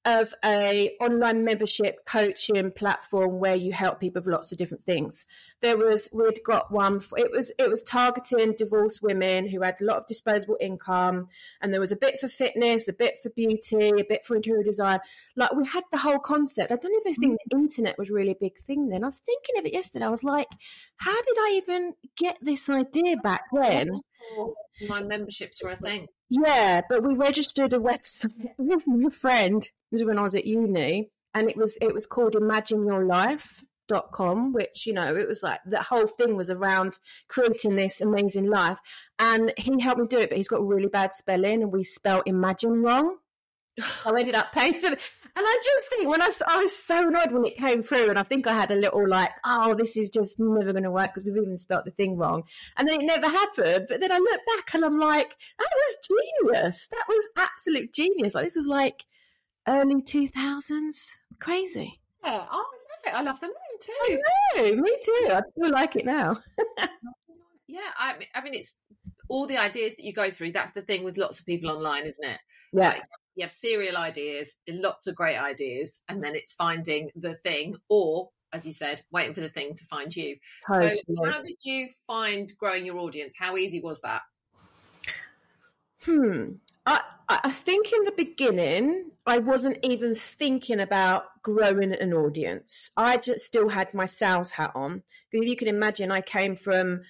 of 0.06 0.34
a 0.46 0.96
online 1.02 1.44
membership 1.44 2.06
coaching 2.06 2.72
platform 2.72 3.40
where 3.40 3.56
you 3.56 3.74
help 3.74 4.00
people 4.00 4.22
with 4.22 4.32
lots 4.32 4.52
of 4.52 4.58
different 4.58 4.86
things. 4.86 5.26
There 5.62 5.78
was 5.78 6.10
we'd 6.14 6.42
got 6.44 6.72
one. 6.72 7.00
For, 7.00 7.18
it 7.18 7.32
was 7.32 7.52
it 7.60 7.70
was 7.70 7.84
targeting 7.84 8.54
divorced 8.58 9.02
women 9.02 9.48
who 9.48 9.62
had 9.62 9.76
a 9.82 9.84
lot 9.84 9.98
of 9.98 10.08
disposable 10.08 10.58
income, 10.62 11.28
and 11.62 11.74
there 11.74 11.82
was 11.82 11.92
a 11.92 11.98
bit 11.98 12.20
for 12.20 12.30
fitness, 12.30 12.88
a 12.88 12.94
bit 12.94 13.20
for 13.22 13.30
beauty, 13.32 13.90
a 14.00 14.06
bit 14.08 14.26
for 14.26 14.36
interior 14.36 14.64
design. 14.64 15.00
Like 15.36 15.54
we 15.54 15.68
had 15.68 15.84
the 15.92 15.98
whole 15.98 16.20
concept. 16.20 16.72
I 16.72 16.76
don't 16.76 16.96
even 17.06 17.16
think 17.16 17.38
the 17.50 17.58
mm. 17.58 17.62
internet 17.62 17.98
was 17.98 18.10
really 18.10 18.32
a 18.32 18.40
big 18.40 18.58
thing 18.58 18.88
then. 18.88 19.04
I 19.04 19.08
was 19.08 19.20
thinking 19.20 19.60
of 19.60 19.66
it 19.66 19.74
yesterday. 19.74 20.06
I 20.06 20.10
was 20.10 20.24
like, 20.24 20.48
how 20.98 21.16
did 21.22 21.38
I 21.38 21.62
even 21.64 21.94
get 22.16 22.38
this 22.42 22.70
idea 22.70 23.18
back 23.18 23.44
oh. 23.54 23.62
then? 23.62 23.90
My 24.88 25.02
memberships 25.02 25.62
were 25.64 25.72
a 25.72 25.78
thing. 25.78 26.08
Yeah, 26.30 26.82
but 26.90 27.04
we 27.04 27.16
registered 27.16 27.74
a 27.74 27.80
website 27.80 28.52
with 28.58 28.84
a 29.06 29.12
friend 29.12 29.68
when 29.92 30.20
I 30.20 30.22
was 30.22 30.36
at 30.36 30.46
uni, 30.46 31.10
and 31.34 31.50
it 31.50 31.58
was 31.58 31.78
it 31.82 31.94
was 31.94 32.06
called 32.06 32.36
Imagine 32.36 32.86
Your 32.86 33.06
Life 33.06 33.64
dot 33.90 34.12
com 34.12 34.54
which 34.54 34.86
you 34.86 34.94
know 34.94 35.16
it 35.16 35.28
was 35.28 35.42
like 35.42 35.60
the 35.66 35.82
whole 35.82 36.06
thing 36.06 36.38
was 36.38 36.52
around 36.52 37.00
creating 37.28 37.76
this 37.76 38.02
amazing 38.02 38.46
life 38.46 38.78
and 39.18 39.52
he 39.58 39.82
helped 39.82 40.00
me 40.00 40.08
do 40.08 40.20
it 40.20 40.30
but 40.30 40.38
he's 40.38 40.48
got 40.48 40.64
really 40.66 40.88
bad 40.88 41.12
spelling 41.12 41.64
and 41.64 41.74
we 41.74 41.84
spell 41.84 42.22
imagine 42.28 42.84
wrong 42.84 43.18
I 44.06 44.20
ended 44.20 44.36
up 44.36 44.52
paying 44.52 44.80
for 44.80 44.88
it. 44.88 45.00
And 45.36 45.46
I 45.46 45.60
just 45.64 45.90
think 45.90 46.08
when 46.08 46.22
I, 46.22 46.30
I 46.48 46.58
was 46.58 46.76
so 46.76 47.08
annoyed 47.08 47.32
when 47.32 47.46
it 47.46 47.58
came 47.58 47.84
through, 47.84 48.10
and 48.10 48.20
I 48.20 48.24
think 48.24 48.48
I 48.48 48.54
had 48.54 48.72
a 48.72 48.76
little 48.76 49.08
like, 49.08 49.32
oh, 49.46 49.76
this 49.76 49.96
is 49.98 50.10
just 50.10 50.40
never 50.40 50.72
going 50.72 50.84
to 50.84 50.92
work 50.92 51.14
because 51.14 51.24
we've 51.24 51.38
even 51.38 51.58
spelt 51.58 51.86
the 51.86 51.92
thing 51.92 52.18
wrong. 52.18 52.44
And 52.78 52.88
then 52.88 53.02
it 53.02 53.06
never 53.06 53.28
happened. 53.28 53.88
But 53.90 54.00
then 54.00 54.12
I 54.12 54.18
look 54.18 54.42
back 54.58 54.74
and 54.74 54.86
I'm 54.86 55.00
like, 55.00 55.36
that 55.58 55.70
was 55.74 55.96
genius. 56.08 56.88
That 56.90 57.06
was 57.08 57.30
absolute 57.38 57.94
genius. 57.94 58.36
Like 58.36 58.46
this 58.46 58.56
was 58.56 58.68
like 58.68 59.06
early 59.68 60.02
2000s. 60.02 61.20
Crazy. 61.40 62.00
Yeah, 62.24 62.46
I 62.50 62.56
love 62.56 62.66
it. 63.06 63.14
I 63.14 63.22
love 63.22 63.40
the 63.40 63.48
name 63.48 63.56
too. 63.80 63.94
I 64.02 64.18
know, 64.58 64.76
me 64.76 64.98
too. 65.04 65.30
I 65.32 65.42
still 65.52 65.72
like 65.72 65.96
it 65.96 66.06
now. 66.06 66.40
yeah, 67.68 67.80
I 67.98 68.18
mean, 68.18 68.28
I 68.34 68.42
mean, 68.42 68.56
it's 68.56 68.78
all 69.30 69.48
the 69.48 69.58
ideas 69.58 69.96
that 69.96 70.04
you 70.04 70.14
go 70.14 70.32
through. 70.32 70.52
That's 70.52 70.74
the 70.74 70.82
thing 70.82 71.04
with 71.04 71.18
lots 71.18 71.40
of 71.40 71.46
people 71.46 71.70
online, 71.70 72.06
isn't 72.06 72.26
it? 72.26 72.40
Yeah. 72.74 72.90
Like, 72.90 73.04
you 73.40 73.46
have 73.46 73.54
serial 73.54 73.96
ideas, 73.98 74.50
lots 74.68 75.08
of 75.08 75.16
great 75.16 75.38
ideas, 75.38 76.00
and 76.10 76.22
then 76.22 76.36
it's 76.36 76.54
finding 76.54 77.10
the 77.16 77.36
thing, 77.36 77.76
or 77.88 78.30
as 78.52 78.66
you 78.66 78.74
said, 78.74 79.02
waiting 79.12 79.34
for 79.34 79.42
the 79.42 79.50
thing 79.50 79.74
to 79.74 79.86
find 79.86 80.14
you. 80.16 80.36
Totally. 80.68 81.02
So, 81.08 81.26
how 81.26 81.42
did 81.42 81.56
you 81.64 81.88
find 82.06 82.52
growing 82.60 82.86
your 82.86 82.98
audience? 82.98 83.34
How 83.40 83.56
easy 83.56 83.80
was 83.80 84.02
that? 84.02 84.22
Hmm. 86.04 86.54
I, 86.86 87.02
I 87.30 87.52
think 87.52 87.94
in 87.94 88.04
the 88.04 88.14
beginning, 88.18 89.12
I 89.26 89.38
wasn't 89.38 89.78
even 89.84 90.16
thinking 90.16 90.80
about 90.80 91.26
growing 91.44 91.94
an 91.94 92.14
audience. 92.14 92.90
I 92.98 93.18
just 93.18 93.46
still 93.46 93.70
had 93.70 93.94
my 93.94 94.08
sales 94.08 94.52
hat 94.52 94.72
on. 94.76 95.04
Because 95.32 95.48
you 95.48 95.56
can 95.56 95.68
imagine, 95.68 96.12
I 96.12 96.22
came 96.22 96.56
from 96.56 97.02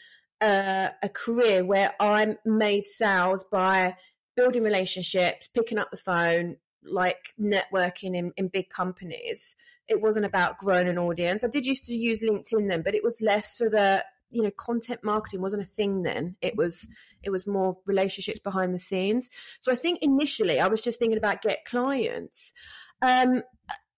uh, 0.42 0.90
a 1.02 1.10
career 1.10 1.64
where 1.64 1.94
I 2.00 2.36
made 2.46 2.86
sales 2.86 3.46
by 3.50 3.96
building 4.40 4.64
relationships, 4.64 5.50
picking 5.50 5.78
up 5.78 5.92
the 5.92 5.98
phone, 5.98 6.56
like 6.82 7.34
networking 7.38 8.16
in, 8.16 8.32
in 8.38 8.48
big 8.48 8.70
companies. 8.70 9.54
It 9.90 10.02
wasn't 10.02 10.26
about 10.26 10.58
growing 10.58 10.88
an 10.88 10.98
audience. 10.98 11.44
I 11.44 11.48
did 11.48 11.66
used 11.66 11.84
to 11.86 11.94
use 11.94 12.22
LinkedIn 12.22 12.70
then, 12.70 12.82
but 12.82 12.96
it 12.96 13.04
was 13.04 13.20
less 13.20 13.58
for 13.58 13.70
the 13.70 14.06
you 14.32 14.44
know 14.44 14.52
content 14.52 15.02
marketing 15.04 15.42
wasn't 15.42 15.62
a 15.62 15.66
thing 15.66 16.04
then 16.04 16.36
it 16.40 16.56
was 16.56 16.88
it 17.24 17.32
was 17.32 17.48
more 17.48 17.76
relationships 17.88 18.40
behind 18.40 18.76
the 18.76 18.78
scenes 18.78 19.28
so 19.60 19.72
i 19.72 19.76
think 19.76 19.98
initially 20.04 20.60
i 20.60 20.68
was 20.68 20.84
just 20.84 21.00
thinking 21.00 21.18
about 21.18 21.42
get 21.42 21.66
clients 21.66 22.54
um, 23.02 23.42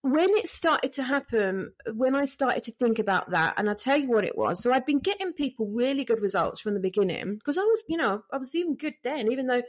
when 0.03 0.29
it 0.29 0.47
started 0.47 0.93
to 0.93 1.03
happen 1.03 1.73
when 1.95 2.15
i 2.15 2.23
started 2.23 2.63
to 2.63 2.71
think 2.71 2.97
about 2.97 3.29
that 3.31 3.53
and 3.57 3.67
i'll 3.67 3.75
tell 3.75 3.97
you 3.97 4.09
what 4.09 4.23
it 4.23 4.37
was 4.37 4.63
so 4.63 4.71
i'd 4.71 4.85
been 4.85 4.99
getting 4.99 5.33
people 5.33 5.67
really 5.67 6.05
good 6.05 6.21
results 6.21 6.61
from 6.61 6.75
the 6.75 6.79
beginning 6.79 7.35
because 7.35 7.57
i 7.57 7.61
was 7.61 7.83
you 7.89 7.97
know 7.97 8.23
i 8.31 8.37
was 8.37 8.55
even 8.55 8.77
good 8.77 8.93
then 9.03 9.29
even 9.29 9.47
though 9.47 9.61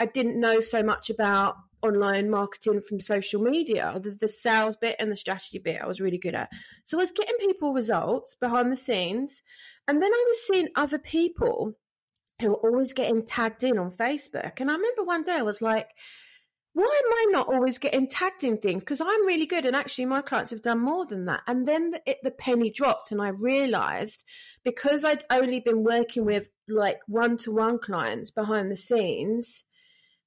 I 0.00 0.06
didn't 0.06 0.40
know 0.40 0.60
so 0.60 0.82
much 0.82 1.10
about 1.10 1.56
online 1.82 2.30
marketing 2.30 2.80
from 2.80 3.00
social 3.00 3.40
media. 3.40 3.98
The, 4.02 4.10
the, 4.10 4.28
sales 4.28 4.76
bit 4.76 4.96
and 4.98 5.10
the 5.10 5.16
strategy 5.16 5.58
bit 5.58 5.80
I 5.80 5.86
was 5.86 6.00
really 6.00 6.18
good 6.18 6.34
at. 6.34 6.50
So 6.84 6.98
I 6.98 7.02
was 7.02 7.12
getting 7.12 7.36
people 7.38 7.72
results 7.72 8.34
behind 8.34 8.72
the 8.72 8.76
scenes. 8.76 9.42
And 9.86 10.02
then 10.02 10.12
I 10.12 10.24
was 10.28 10.46
seeing 10.46 10.68
other 10.74 10.98
people 10.98 11.74
who 12.40 12.50
were 12.50 12.70
always 12.70 12.92
getting 12.92 13.24
tagged 13.24 13.64
in 13.64 13.78
on 13.78 13.90
Facebook. 13.90 14.60
And 14.60 14.70
I 14.70 14.74
remember 14.74 15.04
one 15.04 15.24
day 15.24 15.36
I 15.36 15.42
was 15.42 15.62
like, 15.62 15.88
why 16.74 16.84
am 16.84 17.12
I 17.12 17.26
not 17.30 17.48
always 17.48 17.78
getting 17.78 18.06
tagged 18.06 18.44
in 18.44 18.58
things? 18.58 18.84
Because 18.84 19.00
I'm 19.00 19.26
really 19.26 19.46
good, 19.46 19.64
and 19.64 19.74
actually, 19.74 20.04
my 20.04 20.22
clients 20.22 20.52
have 20.52 20.62
done 20.62 20.78
more 20.78 21.04
than 21.06 21.24
that. 21.24 21.40
And 21.48 21.66
then 21.66 21.90
the, 21.90 22.02
it, 22.06 22.18
the 22.22 22.30
penny 22.30 22.70
dropped, 22.70 23.10
and 23.10 23.20
I 23.20 23.28
realized 23.28 24.22
because 24.64 25.04
I'd 25.04 25.24
only 25.28 25.58
been 25.58 25.82
working 25.82 26.24
with 26.24 26.48
like 26.68 27.00
one 27.08 27.36
to 27.38 27.50
one 27.50 27.80
clients 27.80 28.30
behind 28.30 28.70
the 28.70 28.76
scenes, 28.76 29.64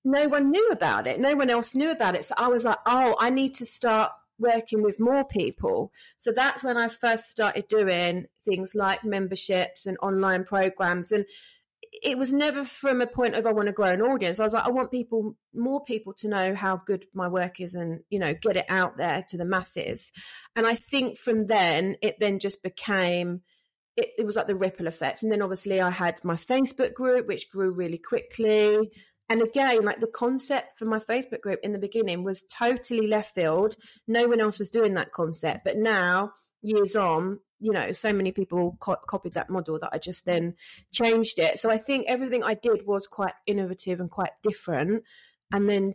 no 0.04 0.28
one 0.28 0.52
knew 0.52 0.70
about 0.70 1.08
it. 1.08 1.20
No 1.20 1.36
one 1.36 1.50
else 1.50 1.76
knew 1.76 1.92
about 1.92 2.16
it. 2.16 2.26
So 2.26 2.36
I 2.38 2.48
was 2.48 2.66
like, 2.66 2.80
oh, 2.86 3.16
I 3.20 3.30
need 3.30 3.56
to 3.56 3.66
start 3.66 4.12
working 4.40 4.82
with 4.82 5.00
more 5.00 5.24
people. 5.24 5.92
So 6.18 6.32
that's 6.32 6.64
when 6.64 6.78
I 6.78 6.88
first 6.88 7.30
started 7.30 7.68
doing 7.68 8.26
things 8.44 8.74
like 8.74 9.04
memberships 9.04 9.86
and 9.86 9.98
online 10.02 10.44
programs. 10.44 11.12
And 11.12 11.26
it 12.04 12.18
was 12.18 12.32
never 12.32 12.64
from 12.64 13.02
a 13.02 13.08
point 13.08 13.36
of 13.36 13.46
I 13.46 13.52
want 13.52 13.68
to 13.68 13.74
grow 13.74 13.90
an 13.90 14.02
audience. 14.02 14.40
I 14.40 14.44
was 14.44 14.54
like, 14.54 14.66
I 14.66 14.72
want 14.72 14.92
people, 14.92 15.36
more 15.54 15.84
people 15.84 16.14
to 16.20 16.28
know 16.28 16.56
how 16.56 16.78
good 16.78 17.06
my 17.14 17.28
work 17.28 17.60
is 17.60 17.76
and, 17.76 18.00
you 18.10 18.18
know, 18.18 18.34
get 18.34 18.58
it 18.58 18.66
out 18.70 18.98
there 18.98 19.24
to 19.30 19.38
the 19.38 19.46
masses. 19.46 20.12
And 20.56 20.66
I 20.66 20.76
think 20.76 21.18
from 21.18 21.48
then, 21.48 21.98
it 22.02 22.16
then 22.20 22.40
just 22.40 22.64
became, 22.64 23.42
it, 23.98 24.10
it 24.18 24.26
was 24.26 24.36
like 24.36 24.48
the 24.48 24.56
ripple 24.56 24.88
effect. 24.88 25.22
And 25.22 25.32
then 25.32 25.42
obviously 25.42 25.82
I 25.82 25.90
had 25.90 26.24
my 26.24 26.36
Facebook 26.36 26.94
group, 26.94 27.28
which 27.28 27.50
grew 27.50 27.72
really 27.72 28.00
quickly. 28.00 28.92
And 29.32 29.42
again, 29.42 29.86
like 29.86 30.02
the 30.02 30.08
concept 30.08 30.76
for 30.76 30.84
my 30.84 31.00
Facebook 31.00 31.40
group 31.40 31.62
in 31.64 31.72
the 31.72 31.80
beginning 31.80 32.26
was 32.26 32.44
totally 32.52 33.08
left 33.08 33.34
field. 33.34 33.78
No 34.06 34.28
one 34.28 34.42
else 34.42 34.60
was 34.60 34.70
doing 34.70 34.96
that 34.96 35.14
concept. 35.14 35.62
But 35.64 35.78
now, 35.78 36.34
years 36.62 36.98
on, 36.98 37.40
you 37.62 37.72
know, 37.72 37.94
so 37.94 38.12
many 38.12 38.34
people 38.34 38.76
co- 38.82 38.98
copied 39.08 39.36
that 39.36 39.50
model 39.50 39.80
that 39.80 39.92
I 39.94 40.00
just 40.00 40.26
then 40.26 40.56
changed 40.92 41.40
it. 41.40 41.60
So 41.60 41.72
I 41.72 41.78
think 41.78 42.08
everything 42.10 42.44
I 42.44 42.56
did 42.56 42.86
was 42.86 43.08
quite 43.08 43.32
innovative 43.48 44.02
and 44.02 44.12
quite 44.12 44.32
different. 44.44 45.04
And 45.50 45.70
then 45.70 45.94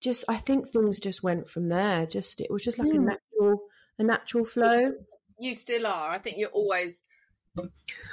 just, 0.00 0.24
I 0.26 0.36
think 0.36 0.70
things 0.70 0.98
just 0.98 1.22
went 1.22 1.50
from 1.50 1.68
there. 1.68 2.06
Just, 2.06 2.40
it 2.40 2.50
was 2.50 2.64
just 2.64 2.78
like 2.78 2.88
mm. 2.88 2.94
a 2.94 2.98
hmm. 3.00 3.04
natural, 3.04 3.62
a 3.98 4.02
natural 4.02 4.46
flow. 4.46 4.92
You 5.38 5.52
still 5.52 5.86
are. 5.86 6.10
I 6.10 6.18
think 6.20 6.38
you're 6.38 6.48
always 6.48 7.02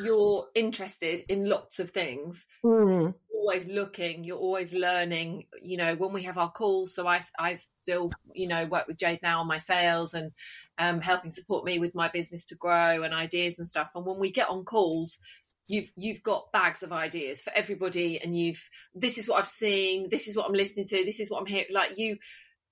you're 0.01 0.47
interested 0.55 1.21
in 1.29 1.47
lots 1.47 1.79
of 1.79 1.91
things 1.91 2.45
mm. 2.63 3.13
Always 3.39 3.67
looking 3.67 4.24
you're 4.24 4.38
always 4.38 4.74
learning 4.74 5.46
you 5.62 5.77
know 5.77 5.96
when 5.96 6.12
we 6.13 6.24
have 6.24 6.38
our 6.38 6.51
calls. 6.51 6.93
So 6.93 7.08
i 7.08 7.19
i 7.39 7.58
still 7.81 8.12
you 8.34 8.48
know 8.48 8.65
work 8.65 8.88
with 8.88 8.98
jade 8.98 9.19
now 9.24 9.39
on 9.39 9.48
my 9.48 9.58
sales 9.58 10.13
and 10.13 10.31
um, 10.77 11.01
helping 11.01 11.29
support 11.29 11.65
me 11.65 11.77
with 11.77 11.93
my 11.93 12.08
business 12.08 12.46
to 12.46 12.55
grow 12.55 13.03
and 13.03 13.13
ideas 13.13 13.60
and 13.60 13.67
stuff. 13.67 13.91
And 13.96 14.05
when 14.05 14.17
we 14.19 14.31
get 14.31 14.50
on 14.50 14.63
calls 14.65 15.17
you've 15.67 15.91
you've 15.96 16.24
got 16.24 16.51
bags 16.51 16.84
of 16.84 16.91
ideas 16.91 17.41
for 17.41 17.53
everybody 17.53 18.19
and 18.22 18.36
you've 18.36 18.62
this 18.93 19.17
is 19.17 19.27
what 19.27 19.39
i've 19.39 19.48
seen. 19.48 20.10
This 20.10 20.27
is 20.27 20.36
what 20.36 20.48
i'm 20.48 20.53
listening 20.53 20.88
to. 20.88 21.05
This 21.05 21.19
is 21.19 21.29
what 21.29 21.39
i'm 21.39 21.46
hearing 21.46 21.65
like 21.72 21.98
you 21.98 22.17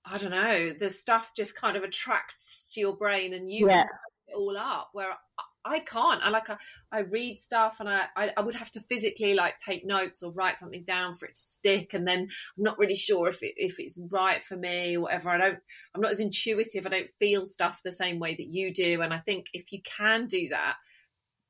i 0.04 0.18
don't 0.18 0.30
know 0.30 0.72
the 0.78 0.90
stuff 0.90 1.32
just 1.36 1.56
kind 1.56 1.76
of 1.76 1.82
attracts 1.82 2.70
to 2.72 2.80
your 2.80 2.96
brain 2.96 3.34
and 3.34 3.50
you 3.50 3.68
yeah. 3.68 3.84
it 4.26 4.34
all 4.34 4.56
up. 4.56 4.90
Where 4.92 5.16
I 5.64 5.80
can't. 5.80 6.22
I 6.22 6.30
like 6.30 6.48
I, 6.48 6.56
I 6.92 7.00
read 7.00 7.40
stuff 7.40 7.76
and 7.80 7.88
I, 7.88 8.04
I, 8.16 8.30
I 8.36 8.40
would 8.40 8.54
have 8.54 8.70
to 8.72 8.80
physically 8.80 9.34
like 9.34 9.54
take 9.58 9.84
notes 9.84 10.22
or 10.22 10.32
write 10.32 10.58
something 10.58 10.84
down 10.84 11.14
for 11.14 11.26
it 11.26 11.34
to 11.34 11.42
stick, 11.42 11.94
and 11.94 12.06
then 12.06 12.20
I'm 12.20 12.64
not 12.64 12.78
really 12.78 12.94
sure 12.94 13.28
if 13.28 13.42
it, 13.42 13.54
if 13.56 13.78
it's 13.78 13.98
right 14.10 14.42
for 14.44 14.56
me 14.56 14.96
or 14.96 15.02
whatever. 15.02 15.30
I 15.30 15.38
don't. 15.38 15.58
I'm 15.94 16.00
not 16.00 16.12
as 16.12 16.20
intuitive. 16.20 16.86
I 16.86 16.90
don't 16.90 17.10
feel 17.18 17.44
stuff 17.44 17.80
the 17.84 17.92
same 17.92 18.18
way 18.18 18.34
that 18.34 18.46
you 18.46 18.72
do. 18.72 19.02
And 19.02 19.12
I 19.12 19.18
think 19.18 19.46
if 19.52 19.72
you 19.72 19.80
can 19.82 20.26
do 20.26 20.48
that, 20.50 20.76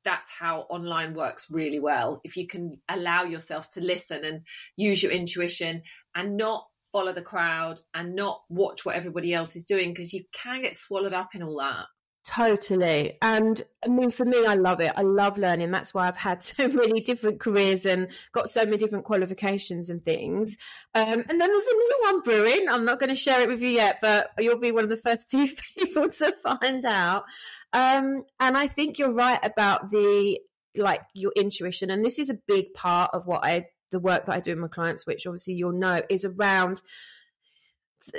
that's 0.03 0.27
how 0.39 0.61
online 0.69 1.13
works 1.13 1.47
really 1.51 1.79
well. 1.79 2.21
If 2.23 2.37
you 2.37 2.47
can 2.47 2.79
allow 2.89 3.23
yourself 3.23 3.69
to 3.71 3.81
listen 3.81 4.23
and 4.23 4.41
use 4.75 5.03
your 5.03 5.11
intuition 5.11 5.83
and 6.15 6.37
not 6.37 6.65
follow 6.91 7.13
the 7.13 7.21
crowd 7.21 7.79
and 7.93 8.15
not 8.15 8.41
watch 8.49 8.85
what 8.85 8.95
everybody 8.95 9.33
else 9.33 9.55
is 9.55 9.65
doing 9.65 9.93
because 9.93 10.13
you 10.13 10.23
can 10.33 10.61
get 10.61 10.75
swallowed 10.75 11.13
up 11.13 11.35
in 11.35 11.43
all 11.43 11.57
that. 11.59 11.85
Totally. 12.25 13.17
And 13.21 13.61
I 13.83 13.87
mean, 13.87 14.11
for 14.11 14.25
me, 14.25 14.45
I 14.45 14.55
love 14.55 14.81
it. 14.81 14.91
I 14.95 15.01
love 15.01 15.37
learning. 15.37 15.71
That's 15.71 15.93
why 15.93 16.07
I've 16.07 16.17
had 16.17 16.43
so 16.43 16.67
many 16.67 17.01
different 17.01 17.39
careers 17.39 17.85
and 17.85 18.09
got 18.33 18.49
so 18.49 18.65
many 18.65 18.77
different 18.77 19.05
qualifications 19.05 19.89
and 19.89 20.03
things. 20.03 20.57
Um, 20.93 21.23
and 21.27 21.29
then 21.29 21.37
there's 21.39 21.67
a 21.67 21.75
new 21.75 21.97
one 22.01 22.21
brewing. 22.21 22.67
I'm 22.69 22.85
not 22.85 22.99
going 22.99 23.09
to 23.09 23.15
share 23.15 23.41
it 23.41 23.47
with 23.47 23.61
you 23.61 23.69
yet, 23.69 23.99
but 24.01 24.31
you'll 24.37 24.59
be 24.59 24.71
one 24.71 24.83
of 24.83 24.89
the 24.89 24.97
first 24.97 25.29
few 25.31 25.47
people 25.77 26.09
to 26.09 26.33
find 26.43 26.85
out. 26.85 27.23
Um, 27.71 28.23
and 28.39 28.57
I 28.57 28.67
think 28.67 28.99
you're 28.99 29.13
right 29.13 29.39
about 29.43 29.89
the, 29.89 30.39
like 30.75 31.01
your 31.13 31.31
intuition. 31.35 31.89
And 31.89 32.03
this 32.03 32.19
is 32.19 32.29
a 32.29 32.37
big 32.47 32.73
part 32.73 33.11
of 33.13 33.25
what 33.27 33.45
I, 33.45 33.67
the 33.91 33.99
work 33.99 34.25
that 34.25 34.35
I 34.35 34.39
do 34.39 34.51
with 34.51 34.59
my 34.59 34.67
clients, 34.67 35.07
which 35.07 35.25
obviously 35.25 35.53
you'll 35.53 35.71
know 35.71 36.01
is 36.09 36.25
around 36.25 36.81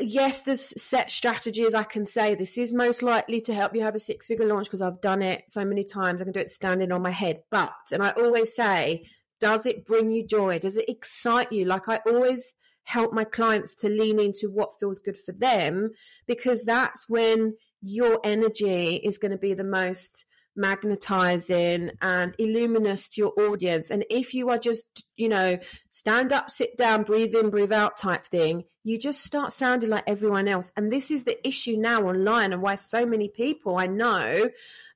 yes, 0.00 0.42
there's 0.42 0.80
set 0.80 1.10
strategies. 1.10 1.74
I 1.74 1.82
can 1.82 2.06
say 2.06 2.34
this 2.34 2.58
is 2.58 2.72
most 2.72 3.02
likely 3.02 3.40
to 3.42 3.54
help 3.54 3.74
you 3.74 3.82
have 3.82 3.94
a 3.94 4.00
six 4.00 4.26
figure 4.26 4.46
launch 4.46 4.66
because 4.66 4.82
I've 4.82 5.00
done 5.00 5.22
it 5.22 5.44
so 5.48 5.64
many 5.64 5.84
times. 5.84 6.20
I 6.20 6.24
can 6.24 6.32
do 6.32 6.40
it 6.40 6.50
standing 6.50 6.92
on 6.92 7.02
my 7.02 7.10
head. 7.10 7.42
But, 7.50 7.72
and 7.92 8.02
I 8.02 8.10
always 8.10 8.54
say, 8.54 9.06
does 9.40 9.66
it 9.66 9.84
bring 9.84 10.10
you 10.10 10.26
joy? 10.26 10.58
Does 10.58 10.76
it 10.76 10.88
excite 10.88 11.52
you? 11.52 11.64
Like 11.64 11.88
I 11.88 12.00
always 12.06 12.54
help 12.84 13.12
my 13.12 13.24
clients 13.24 13.74
to 13.76 13.88
lean 13.88 14.20
into 14.20 14.50
what 14.50 14.78
feels 14.78 14.98
good 14.98 15.18
for 15.18 15.32
them 15.32 15.90
because 16.26 16.64
that's 16.64 17.08
when 17.08 17.54
your 17.82 18.20
energy 18.24 18.96
is 18.96 19.18
going 19.18 19.30
to 19.30 19.38
be 19.38 19.54
the 19.54 19.64
most 19.64 20.24
magnetizing 20.56 21.90
and 22.02 22.34
illuminous 22.38 23.08
to 23.08 23.20
your 23.20 23.50
audience. 23.50 23.90
And 23.90 24.04
if 24.10 24.34
you 24.34 24.50
are 24.50 24.58
just, 24.58 24.84
you 25.16 25.28
know, 25.28 25.58
stand 25.90 26.32
up, 26.32 26.50
sit 26.50 26.76
down, 26.76 27.04
breathe 27.04 27.34
in, 27.34 27.50
breathe 27.50 27.72
out 27.72 27.96
type 27.96 28.26
thing, 28.26 28.64
you 28.82 28.98
just 28.98 29.22
start 29.22 29.52
sounding 29.52 29.90
like 29.90 30.04
everyone 30.06 30.48
else. 30.48 30.72
And 30.76 30.90
this 30.90 31.10
is 31.10 31.24
the 31.24 31.46
issue 31.46 31.76
now 31.76 32.02
online 32.02 32.52
and 32.52 32.62
why 32.62 32.76
so 32.76 33.04
many 33.06 33.28
people 33.28 33.76
I 33.76 33.86
know 33.86 34.50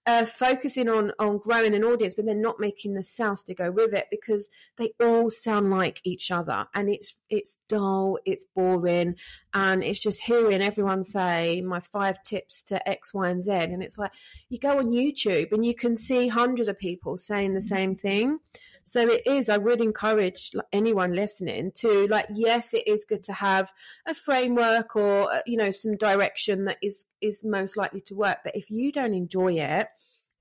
uh, 0.06 0.24
focusing 0.24 0.88
on 0.88 1.12
on 1.18 1.38
growing 1.38 1.74
an 1.74 1.84
audience, 1.84 2.14
but 2.14 2.26
they're 2.26 2.34
not 2.34 2.60
making 2.60 2.94
the 2.94 3.02
sales 3.02 3.42
to 3.44 3.54
go 3.54 3.70
with 3.70 3.94
it 3.94 4.06
because 4.10 4.50
they 4.76 4.90
all 5.00 5.30
sound 5.30 5.70
like 5.70 6.00
each 6.04 6.30
other, 6.30 6.66
and 6.74 6.90
it's 6.90 7.16
it's 7.30 7.58
dull, 7.68 8.18
it's 8.26 8.44
boring, 8.54 9.16
and 9.54 9.82
it's 9.82 10.00
just 10.00 10.20
hearing 10.20 10.60
everyone 10.60 11.04
say 11.04 11.62
my 11.62 11.80
five 11.80 12.22
tips 12.22 12.62
to 12.64 12.88
X, 12.88 13.14
Y, 13.14 13.28
and 13.28 13.42
Z, 13.42 13.50
and 13.50 13.82
it's 13.82 13.98
like 13.98 14.12
you 14.48 14.58
go 14.58 14.78
on 14.78 14.88
YouTube 14.88 15.52
and 15.52 15.64
you 15.64 15.74
can 15.74 15.96
see 15.96 16.28
hundreds 16.28 16.68
of 16.68 16.78
people 16.78 17.16
saying 17.16 17.54
the 17.54 17.62
same 17.62 17.94
thing. 17.94 18.38
So 18.84 19.08
it 19.08 19.26
is, 19.26 19.48
I 19.48 19.56
would 19.56 19.80
encourage 19.80 20.52
anyone 20.72 21.12
listening 21.12 21.72
to 21.76 22.06
like, 22.08 22.26
yes, 22.34 22.74
it 22.74 22.86
is 22.86 23.06
good 23.06 23.24
to 23.24 23.32
have 23.32 23.72
a 24.06 24.14
framework 24.14 24.94
or, 24.94 25.32
uh, 25.32 25.40
you 25.46 25.56
know, 25.56 25.70
some 25.70 25.96
direction 25.96 26.66
that 26.66 26.76
is, 26.82 27.06
is 27.20 27.42
most 27.44 27.76
likely 27.76 28.02
to 28.02 28.14
work. 28.14 28.38
But 28.44 28.56
if 28.56 28.70
you 28.70 28.92
don't 28.92 29.14
enjoy 29.14 29.54
it 29.54 29.88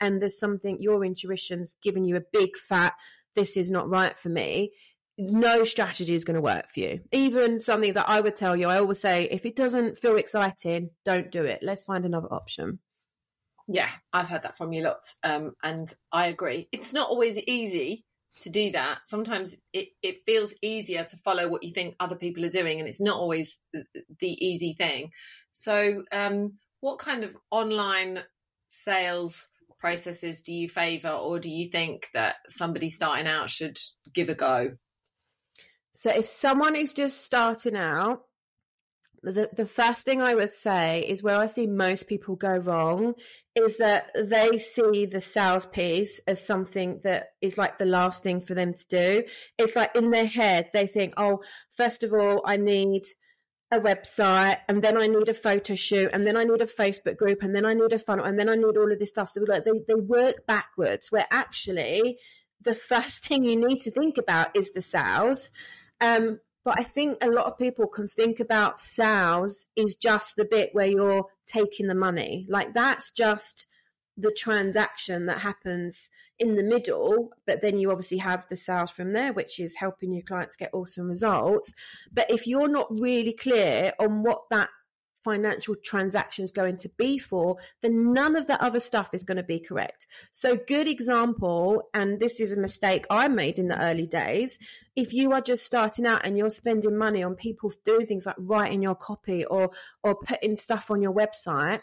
and 0.02 0.22
there's 0.22 0.38
something 0.38 0.82
your 0.82 1.06
intuition's 1.06 1.76
giving 1.82 2.04
you 2.04 2.18
a 2.18 2.24
big 2.34 2.58
fat, 2.58 2.94
this 3.34 3.56
is 3.56 3.72
not 3.72 3.90
right 3.90 4.18
for 4.18 4.30
me, 4.30 4.74
no 5.18 5.64
strategy 5.64 6.14
is 6.14 6.26
going 6.26 6.36
to 6.36 6.42
work 6.42 6.70
for 6.72 6.82
you. 6.82 7.00
Even 7.12 7.62
something 7.62 7.94
that 7.94 8.10
I 8.10 8.20
would 8.20 8.36
tell 8.36 8.56
you, 8.56 8.68
I 8.68 8.80
always 8.80 9.00
say, 9.00 9.24
if 9.32 9.46
it 9.46 9.56
doesn't 9.56 9.98
feel 9.98 10.18
exciting, 10.18 10.90
don't 11.06 11.32
do 11.32 11.46
it. 11.46 11.60
Let's 11.62 11.86
find 11.86 12.06
another 12.06 12.32
option. 12.32 12.80
Yeah, 13.68 13.90
I've 14.12 14.28
heard 14.28 14.44
that 14.44 14.58
from 14.58 14.74
you 14.74 14.84
lots. 14.84 15.16
Um, 15.24 15.54
and 15.64 15.92
I 16.12 16.28
agree. 16.28 16.68
It's 16.72 16.94
not 16.94 17.10
always 17.10 17.38
easy 17.38 18.04
to 18.42 18.50
do 18.50 18.72
that. 18.72 19.00
Sometimes 19.06 19.56
it, 19.72 19.90
it 20.02 20.24
feels 20.26 20.54
easier 20.62 21.04
to 21.04 21.18
follow 21.18 21.48
what 21.48 21.64
you 21.64 21.72
think 21.72 21.96
other 22.00 22.16
people 22.16 22.46
are 22.46 22.50
doing, 22.50 22.80
and 22.80 22.88
it's 22.88 23.02
not 23.02 23.18
always 23.18 23.58
the, 23.74 23.86
the 24.20 24.46
easy 24.46 24.74
thing. 24.78 25.12
So, 25.52 26.04
um, 26.12 26.54
what 26.82 27.00
kind 27.00 27.24
of 27.24 27.36
online 27.52 28.20
sales 28.70 29.48
processes 29.80 30.42
do 30.42 30.54
you 30.54 30.68
favor, 30.68 31.10
or 31.10 31.40
do 31.40 31.50
you 31.50 31.70
think 31.70 32.08
that 32.14 32.36
somebody 32.48 32.90
starting 32.90 33.28
out 33.28 33.50
should 33.50 33.78
give 34.14 34.30
a 34.30 34.36
go? 34.36 34.72
So, 35.94 36.10
if 36.10 36.26
someone 36.26 36.76
is 36.76 36.94
just 36.94 37.24
starting 37.24 37.76
out, 37.76 38.24
the, 39.24 39.50
the 39.54 39.66
first 39.66 40.04
thing 40.04 40.22
I 40.22 40.36
would 40.36 40.54
say 40.54 41.02
is 41.02 41.24
where 41.24 41.38
I 41.38 41.46
see 41.46 41.66
most 41.66 42.08
people 42.08 42.36
go 42.36 42.58
wrong 42.58 43.14
is 43.56 43.78
that 43.78 44.12
they 44.16 44.58
see 44.58 45.06
the 45.06 45.22
sales 45.22 45.66
piece 45.66 46.20
as 46.28 46.46
something 46.46 47.00
that 47.04 47.30
is 47.42 47.58
like 47.58 47.78
the 47.78 47.86
last 47.86 48.24
thing 48.24 48.42
for 48.42 48.54
them 48.54 48.74
to 48.74 48.86
do. 48.90 49.24
It's 49.58 49.76
like 49.76 49.96
in 49.96 50.12
their 50.12 50.26
head, 50.26 50.72
they 50.74 50.88
think, 50.88 51.14
oh, 51.18 51.42
first 51.78 52.04
of 52.04 52.14
all, 52.14 52.42
I 52.46 52.58
need 52.58 53.04
a 53.72 53.80
website 53.80 54.58
and 54.68 54.82
then 54.82 54.98
I 54.98 55.08
need 55.08 55.30
a 55.30 55.34
photo 55.34 55.76
shoot 55.76 56.10
and 56.14 56.28
then 56.28 56.36
I 56.36 56.44
need 56.44 56.62
a 56.62 56.66
Facebook 56.66 57.18
group 57.18 57.44
and 57.44 57.56
then 57.56 57.66
I 57.66 57.74
need 57.74 57.94
a 57.94 58.00
funnel 58.00 58.26
and 58.26 58.38
then 58.38 58.50
I 58.50 58.56
need 58.56 58.78
all 58.78 58.92
of 58.92 59.00
this 59.00 59.10
stuff. 59.10 59.30
So 59.30 59.42
like 59.48 59.64
they, 59.64 59.72
they 59.88 59.96
work 59.96 60.46
backwards 60.46 61.12
where 61.12 61.28
actually 61.32 62.18
the 62.62 62.76
first 62.90 63.26
thing 63.26 63.46
you 63.46 63.56
need 63.56 63.82
to 63.82 63.92
think 63.92 64.18
about 64.18 64.56
is 64.56 64.74
the 64.74 64.82
sales. 64.82 65.50
Um, 66.02 66.40
but 66.64 66.80
I 66.80 66.84
think 66.84 67.18
a 67.22 67.30
lot 67.30 67.46
of 67.46 67.58
people 67.58 67.88
can 67.88 68.08
think 68.08 68.40
about 68.40 68.80
sales 68.80 69.66
is 69.76 69.96
just 69.96 70.36
the 70.36 70.46
bit 70.46 70.70
where 70.74 70.88
you're 70.88 71.26
taking 71.46 71.88
the 71.88 71.96
money. 71.96 72.46
Like 72.50 72.74
that's 72.74 73.10
just 73.12 73.68
the 74.16 74.32
transaction 74.32 75.26
that 75.26 75.40
happens 75.40 76.10
in 76.40 76.56
the 76.56 76.64
middle, 76.64 77.32
but 77.46 77.62
then 77.62 77.80
you 77.80 77.90
obviously 77.92 78.18
have 78.20 78.48
the 78.48 78.58
sales 78.58 78.92
from 78.92 79.14
there, 79.14 79.34
which 79.34 79.60
is 79.60 79.76
helping 79.76 80.14
your 80.14 80.22
clients 80.22 80.56
get 80.56 80.74
awesome 80.74 81.08
results. 81.08 81.74
But 82.12 82.30
if 82.30 82.48
you're 82.48 82.70
not 82.70 82.88
really 82.92 83.34
clear 83.34 83.94
on 84.00 84.24
what 84.24 84.44
that 84.52 84.70
financial 85.24 85.76
transactions 85.76 86.52
going 86.52 86.78
to 86.78 86.90
be 86.98 87.18
for, 87.18 87.58
then 87.82 88.14
none 88.14 88.36
of 88.36 88.48
the 88.48 88.62
other 88.62 88.80
stuff 88.80 89.10
is 89.14 89.24
going 89.24 89.38
to 89.38 89.44
be 89.44 89.60
correct. 89.60 90.08
So, 90.32 90.58
good 90.68 90.88
example, 90.88 91.90
and 91.94 92.20
this 92.20 92.40
is 92.40 92.52
a 92.52 92.60
mistake 92.60 93.06
I 93.10 93.28
made 93.28 93.60
in 93.60 93.68
the 93.68 93.82
early 93.82 94.08
days. 94.08 94.60
If 94.96 95.14
you 95.14 95.32
are 95.32 95.42
just 95.42 95.66
starting 95.66 96.06
out 96.06 96.26
and 96.26 96.38
you're 96.38 96.50
spending 96.50 96.98
money 96.98 97.24
on 97.24 97.36
people 97.36 97.72
doing 97.84 98.06
things 98.06 98.26
like 98.26 98.36
writing 98.38 98.82
your 98.82 98.96
copy 98.96 99.46
or 99.46 99.72
or 100.04 100.16
putting 100.16 100.56
stuff 100.56 100.92
on 100.92 101.02
your 101.02 101.14
website, 101.14 101.82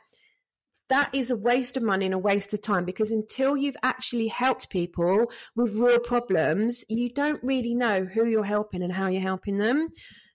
that 0.91 1.09
is 1.15 1.31
a 1.31 1.37
waste 1.37 1.77
of 1.77 1.83
money 1.85 2.05
and 2.05 2.15
a 2.15 2.19
waste 2.19 2.53
of 2.53 2.61
time 2.61 2.85
because 2.85 3.13
until 3.13 3.57
you've 3.57 3.77
actually 3.83 4.27
helped 4.27 4.71
people 4.71 5.31
with 5.55 5.77
real 5.77 6.01
problems, 6.01 6.85
you 6.89 7.09
don't 7.09 7.43
really 7.45 7.75
know 7.75 8.05
who 8.05 8.27
you're 8.27 8.45
helping 8.45 8.83
and 8.83 8.93
how 8.93 9.07
you're 9.07 9.23
helping 9.23 9.59
them. 9.59 9.89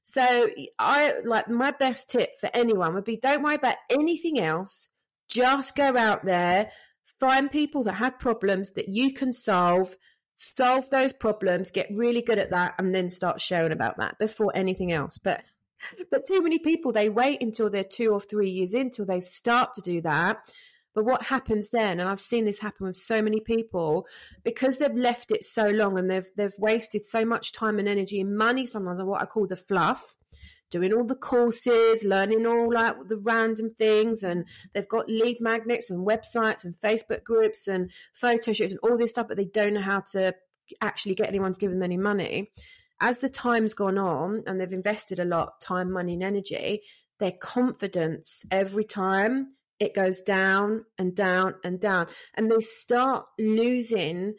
So 0.07 0.49
I 0.77 1.15
like 1.25 1.49
my 1.49 1.71
best 1.71 2.11
tip 2.11 2.39
for 2.39 2.47
anyone 2.53 2.93
would 2.93 3.05
be 3.05 3.17
don't 3.17 3.41
worry 3.41 3.55
about 3.55 3.77
anything 3.89 4.39
else. 4.39 4.87
Just 5.27 5.75
go 5.75 5.97
out 5.97 6.23
there, 6.23 6.69
find 7.03 7.49
people 7.49 7.83
that 7.85 7.93
have 7.93 8.19
problems 8.19 8.73
that 8.73 8.87
you 8.87 9.11
can 9.11 9.33
solve, 9.33 9.97
solve 10.35 10.91
those 10.91 11.11
problems, 11.11 11.71
get 11.71 11.87
really 11.91 12.21
good 12.21 12.37
at 12.37 12.51
that, 12.51 12.75
and 12.77 12.93
then 12.93 13.09
start 13.09 13.41
sharing 13.41 13.71
about 13.71 13.97
that 13.97 14.19
before 14.19 14.51
anything 14.55 14.91
else. 14.91 15.17
But 15.17 15.43
but 16.11 16.25
too 16.25 16.41
many 16.43 16.59
people 16.59 16.91
they 16.91 17.09
wait 17.09 17.41
until 17.41 17.71
they're 17.71 17.83
two 17.83 18.11
or 18.11 18.21
three 18.21 18.51
years 18.51 18.75
in 18.75 18.91
till 18.91 19.05
they 19.07 19.19
start 19.19 19.73
to 19.73 19.81
do 19.81 20.01
that 20.01 20.37
but 20.95 21.05
what 21.05 21.21
happens 21.21 21.69
then, 21.69 21.99
and 21.99 22.09
I've 22.09 22.21
seen 22.21 22.45
this 22.45 22.59
happen 22.59 22.87
with 22.87 22.95
so 22.97 23.21
many 23.21 23.41
people, 23.41 24.07
because 24.43 24.77
they've 24.77 24.95
left 24.95 25.29
it 25.29 25.43
so 25.43 25.67
long 25.67 25.99
and 25.99 26.09
they've 26.09 26.29
they've 26.35 26.57
wasted 26.57 27.05
so 27.05 27.25
much 27.25 27.51
time 27.51 27.77
and 27.77 27.87
energy 27.87 28.21
and 28.21 28.35
money 28.35 28.65
sometimes 28.65 28.99
on 28.99 29.05
what 29.05 29.21
I 29.21 29.25
call 29.25 29.45
the 29.45 29.57
fluff, 29.57 30.15
doing 30.71 30.93
all 30.93 31.03
the 31.03 31.15
courses, 31.15 32.03
learning 32.05 32.47
all 32.47 32.73
like 32.73 32.95
the 33.09 33.17
random 33.17 33.75
things, 33.77 34.23
and 34.23 34.45
they've 34.73 34.87
got 34.87 35.09
lead 35.09 35.37
magnets 35.41 35.91
and 35.91 36.07
websites 36.07 36.63
and 36.63 36.79
Facebook 36.79 37.23
groups 37.23 37.67
and 37.67 37.91
photo 38.13 38.53
shoots 38.53 38.71
and 38.71 38.79
all 38.81 38.97
this 38.97 39.11
stuff, 39.11 39.27
but 39.27 39.37
they 39.37 39.45
don't 39.45 39.73
know 39.73 39.81
how 39.81 39.99
to 39.99 40.33
actually 40.81 41.13
get 41.13 41.27
anyone 41.27 41.53
to 41.53 41.59
give 41.59 41.71
them 41.71 41.83
any 41.83 41.97
money. 41.97 42.51
As 43.01 43.19
the 43.19 43.29
time's 43.29 43.73
gone 43.73 43.97
on 43.97 44.43
and 44.47 44.59
they've 44.59 44.71
invested 44.71 45.19
a 45.19 45.25
lot 45.25 45.59
time, 45.59 45.91
money, 45.91 46.13
and 46.13 46.23
energy, 46.23 46.81
their 47.19 47.33
confidence 47.33 48.43
every 48.49 48.85
time 48.85 49.55
it 49.79 49.93
goes 49.93 50.21
down 50.21 50.85
and 50.97 51.15
down 51.15 51.55
and 51.63 51.79
down. 51.79 52.07
And 52.35 52.49
they 52.51 52.59
start 52.59 53.27
losing 53.37 54.35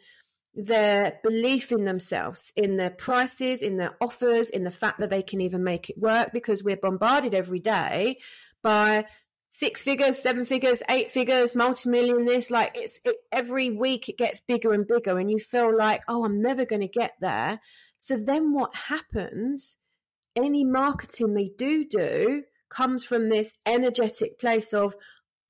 their 0.53 1.19
belief 1.23 1.71
in 1.71 1.85
themselves, 1.85 2.51
in 2.55 2.77
their 2.77 2.89
prices, 2.89 3.61
in 3.61 3.77
their 3.77 3.95
offers, 4.01 4.49
in 4.49 4.63
the 4.63 4.71
fact 4.71 4.99
that 4.99 5.11
they 5.11 5.21
can 5.21 5.41
even 5.41 5.63
make 5.63 5.89
it 5.89 5.97
work 5.97 6.31
because 6.33 6.63
we're 6.63 6.77
bombarded 6.77 7.35
every 7.35 7.59
day 7.59 8.17
by 8.63 9.05
six 9.51 9.83
figures, 9.83 10.21
seven 10.21 10.45
figures, 10.45 10.81
eight 10.89 11.11
figures, 11.11 11.53
multi-million 11.53 12.25
this 12.25 12.49
like 12.49 12.71
it's 12.73 12.99
it, 13.05 13.15
every 13.31 13.69
week 13.69 14.09
it 14.09 14.17
gets 14.17 14.41
bigger 14.41 14.73
and 14.73 14.87
bigger 14.87 15.17
and 15.17 15.29
you 15.29 15.39
feel 15.39 15.75
like, 15.75 16.01
"Oh, 16.07 16.25
I'm 16.25 16.41
never 16.41 16.65
going 16.65 16.81
to 16.81 16.87
get 16.87 17.13
there." 17.21 17.59
So 17.99 18.17
then 18.17 18.53
what 18.53 18.75
happens? 18.75 19.77
Any 20.35 20.65
marketing 20.65 21.33
they 21.33 21.49
do 21.55 21.85
do 21.85 22.43
comes 22.69 23.05
from 23.05 23.29
this 23.29 23.53
energetic 23.65 24.39
place 24.39 24.73
of 24.73 24.95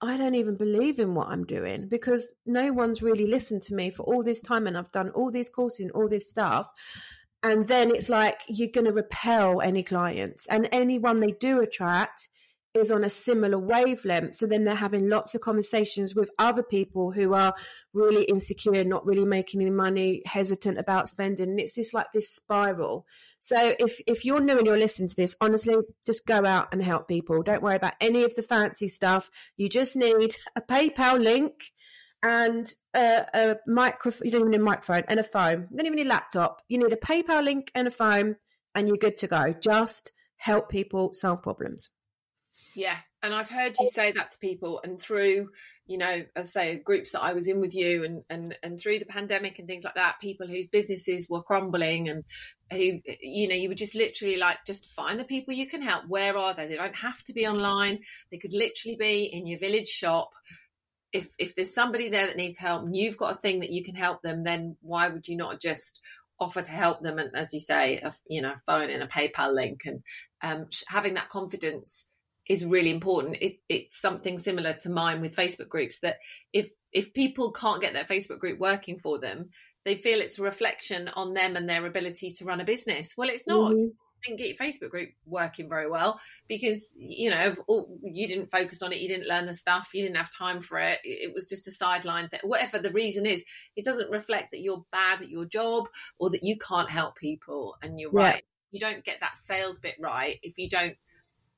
I 0.01 0.17
don't 0.17 0.35
even 0.35 0.55
believe 0.55 0.99
in 0.99 1.15
what 1.15 1.29
I'm 1.29 1.43
doing 1.43 1.87
because 1.87 2.29
no 2.45 2.71
one's 2.71 3.01
really 3.01 3.25
listened 3.25 3.63
to 3.63 3.73
me 3.73 3.89
for 3.89 4.03
all 4.03 4.23
this 4.23 4.41
time 4.41 4.67
and 4.67 4.77
I've 4.77 4.91
done 4.91 5.09
all 5.11 5.31
these 5.31 5.49
courses 5.49 5.79
and 5.85 5.91
all 5.91 6.07
this 6.07 6.29
stuff. 6.29 6.69
And 7.41 7.67
then 7.67 7.95
it's 7.95 8.09
like 8.09 8.41
you're 8.47 8.69
going 8.71 8.85
to 8.85 8.93
repel 8.93 9.61
any 9.61 9.83
clients 9.83 10.45
and 10.47 10.69
anyone 10.71 11.19
they 11.19 11.31
do 11.31 11.61
attract 11.61 12.29
is 12.77 12.91
on 12.91 13.03
a 13.03 13.09
similar 13.09 13.57
wavelength. 13.57 14.35
So 14.35 14.45
then 14.45 14.63
they're 14.63 14.75
having 14.75 15.09
lots 15.09 15.35
of 15.35 15.41
conversations 15.41 16.15
with 16.15 16.29
other 16.39 16.63
people 16.63 17.11
who 17.11 17.33
are 17.33 17.53
really 17.93 18.23
insecure, 18.25 18.83
not 18.83 19.05
really 19.05 19.25
making 19.25 19.61
any 19.61 19.71
money, 19.71 20.21
hesitant 20.25 20.77
about 20.77 21.09
spending. 21.09 21.49
And 21.49 21.59
it's 21.59 21.75
just 21.75 21.93
like 21.93 22.07
this 22.13 22.29
spiral. 22.29 23.05
So 23.39 23.75
if, 23.79 23.99
if 24.07 24.25
you're 24.25 24.39
new 24.39 24.57
and 24.57 24.65
you're 24.65 24.77
listening 24.77 25.09
to 25.09 25.15
this, 25.15 25.35
honestly, 25.41 25.75
just 26.05 26.25
go 26.25 26.45
out 26.45 26.69
and 26.71 26.83
help 26.83 27.07
people. 27.07 27.43
Don't 27.43 27.63
worry 27.63 27.75
about 27.75 27.93
any 28.01 28.23
of 28.23 28.35
the 28.35 28.41
fancy 28.41 28.87
stuff. 28.87 29.29
You 29.57 29.69
just 29.69 29.95
need 29.95 30.35
a 30.55 30.61
PayPal 30.61 31.21
link 31.21 31.71
and 32.23 32.73
a, 32.93 33.25
a 33.33 33.55
microphone. 33.67 34.25
You 34.25 34.31
don't 34.31 34.41
even 34.41 34.51
need 34.51 34.61
a 34.61 34.63
microphone 34.63 35.03
and 35.07 35.19
a 35.19 35.23
phone. 35.23 35.67
You 35.71 35.77
don't 35.77 35.85
even 35.85 35.97
need 35.97 36.07
a 36.07 36.09
laptop. 36.09 36.61
You 36.67 36.79
need 36.79 36.93
a 36.93 36.97
PayPal 36.97 37.43
link 37.43 37.71
and 37.75 37.87
a 37.87 37.91
phone 37.91 38.37
and 38.73 38.87
you're 38.87 38.97
good 38.97 39.17
to 39.19 39.27
go. 39.27 39.53
Just 39.61 40.11
help 40.37 40.69
people 40.69 41.13
solve 41.13 41.41
problems. 41.41 41.89
Yeah. 42.77 42.97
And 43.23 43.33
I've 43.33 43.49
heard 43.49 43.75
you 43.79 43.87
say 43.87 44.11
that 44.11 44.29
to 44.29 44.37
people 44.37 44.81
and 44.83 45.01
through, 45.01 45.49
you 45.87 45.97
know, 45.97 46.23
I 46.35 46.43
say 46.43 46.75
groups 46.75 47.09
that 47.09 47.23
I 47.23 47.33
was 47.33 47.47
in 47.47 47.59
with 47.59 47.73
you 47.73 48.03
and, 48.03 48.23
and, 48.29 48.55
and 48.61 48.79
through 48.79 48.99
the 48.99 49.05
pandemic 49.05 49.57
and 49.57 49.67
things 49.67 49.83
like 49.83 49.95
that, 49.95 50.21
people 50.21 50.45
whose 50.45 50.67
businesses 50.67 51.27
were 51.27 51.41
crumbling 51.41 52.07
and 52.07 52.23
who, 52.71 52.99
you 53.19 53.47
know, 53.47 53.55
you 53.55 53.69
would 53.69 53.79
just 53.79 53.95
literally 53.95 54.37
like, 54.37 54.59
just 54.63 54.85
find 54.91 55.19
the 55.19 55.23
people 55.23 55.55
you 55.55 55.65
can 55.65 55.81
help. 55.81 56.03
Where 56.07 56.37
are 56.37 56.53
they? 56.53 56.67
They 56.67 56.75
don't 56.75 56.95
have 56.97 57.23
to 57.23 57.33
be 57.33 57.47
online. 57.47 57.97
They 58.29 58.37
could 58.37 58.53
literally 58.53 58.95
be 58.95 59.23
in 59.23 59.47
your 59.47 59.57
village 59.57 59.89
shop. 59.89 60.29
If, 61.11 61.29
if 61.39 61.55
there's 61.55 61.73
somebody 61.73 62.09
there 62.09 62.27
that 62.27 62.37
needs 62.37 62.59
help 62.59 62.83
and 62.83 62.95
you've 62.95 63.17
got 63.17 63.33
a 63.33 63.39
thing 63.39 63.61
that 63.61 63.71
you 63.71 63.83
can 63.83 63.95
help 63.95 64.21
them, 64.21 64.43
then 64.43 64.77
why 64.81 65.07
would 65.07 65.27
you 65.27 65.35
not 65.35 65.59
just 65.59 65.99
offer 66.39 66.61
to 66.61 66.71
help 66.71 67.01
them? 67.01 67.17
And 67.17 67.35
as 67.35 67.53
you 67.53 67.59
say, 67.59 67.97
a, 67.97 68.13
you 68.29 68.43
know, 68.43 68.53
phone 68.67 68.91
and 68.91 69.01
a 69.01 69.07
PayPal 69.07 69.51
link 69.51 69.81
and 69.85 70.03
um, 70.43 70.67
having 70.87 71.15
that 71.15 71.29
confidence 71.29 72.07
is 72.49 72.65
really 72.65 72.89
important. 72.89 73.37
It, 73.41 73.59
it's 73.69 73.99
something 73.99 74.39
similar 74.39 74.73
to 74.81 74.89
mine 74.89 75.21
with 75.21 75.35
Facebook 75.35 75.69
groups 75.69 75.99
that 75.99 76.17
if 76.53 76.69
if 76.93 77.13
people 77.13 77.51
can't 77.51 77.81
get 77.81 77.93
their 77.93 78.05
Facebook 78.05 78.39
group 78.39 78.59
working 78.59 78.97
for 78.97 79.19
them, 79.19 79.49
they 79.85 79.95
feel 79.95 80.21
it's 80.21 80.39
a 80.39 80.43
reflection 80.43 81.09
on 81.09 81.33
them 81.33 81.55
and 81.55 81.69
their 81.69 81.85
ability 81.85 82.31
to 82.31 82.45
run 82.45 82.61
a 82.61 82.65
business. 82.65 83.13
Well, 83.17 83.29
it's 83.29 83.47
not. 83.47 83.71
Mm-hmm. 83.71 83.87
didn't 84.23 84.39
get 84.39 84.47
your 84.47 84.57
Facebook 84.57 84.89
group 84.89 85.09
working 85.25 85.69
very 85.69 85.89
well 85.89 86.19
because 86.47 86.97
you 86.97 87.29
know 87.29 87.55
you 88.03 88.27
didn't 88.27 88.49
focus 88.49 88.81
on 88.81 88.91
it, 88.91 88.99
you 88.99 89.07
didn't 89.07 89.27
learn 89.27 89.45
the 89.45 89.53
stuff, 89.53 89.89
you 89.93 90.03
didn't 90.03 90.17
have 90.17 90.31
time 90.31 90.61
for 90.61 90.79
it. 90.79 90.99
It 91.03 91.33
was 91.33 91.47
just 91.47 91.67
a 91.67 91.71
sideline 91.71 92.29
thing. 92.29 92.39
Whatever 92.43 92.79
the 92.79 92.91
reason 92.91 93.25
is, 93.25 93.43
it 93.75 93.85
doesn't 93.85 94.09
reflect 94.09 94.51
that 94.51 94.61
you're 94.61 94.85
bad 94.91 95.21
at 95.21 95.29
your 95.29 95.45
job 95.45 95.87
or 96.19 96.29
that 96.31 96.43
you 96.43 96.57
can't 96.57 96.89
help 96.89 97.15
people. 97.15 97.75
And 97.81 97.99
you're 97.99 98.11
yeah. 98.13 98.19
right, 98.19 98.43
you 98.71 98.79
don't 98.79 99.05
get 99.05 99.19
that 99.19 99.37
sales 99.37 99.79
bit 99.79 99.95
right 99.99 100.37
if 100.41 100.57
you 100.57 100.67
don't 100.69 100.97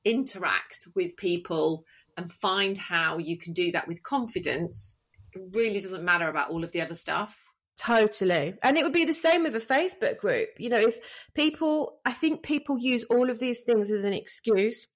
interact 0.04 0.88
with 0.94 1.16
people 1.16 1.84
and 2.16 2.32
find 2.32 2.76
how 2.76 3.18
you 3.18 3.38
can 3.38 3.52
do 3.52 3.72
that 3.72 3.88
with 3.88 4.02
confidence. 4.02 4.98
It 5.32 5.42
really 5.52 5.80
doesn't 5.80 6.04
matter 6.04 6.28
about 6.28 6.50
all 6.50 6.64
of 6.64 6.72
the 6.72 6.80
other 6.80 6.94
stuff. 6.94 7.38
Totally. 7.78 8.54
And 8.62 8.76
it 8.76 8.84
would 8.84 8.92
be 8.92 9.06
the 9.06 9.14
same 9.14 9.42
with 9.42 9.56
a 9.56 9.60
Facebook 9.60 10.18
group. 10.18 10.48
You 10.58 10.68
know, 10.68 10.80
if 10.80 10.98
people, 11.34 11.98
I 12.04 12.12
think 12.12 12.42
people 12.42 12.78
use 12.78 13.04
all 13.04 13.30
of 13.30 13.38
these 13.38 13.62
things 13.62 13.90
as 13.90 14.04
an 14.04 14.12
excuse 14.12 14.86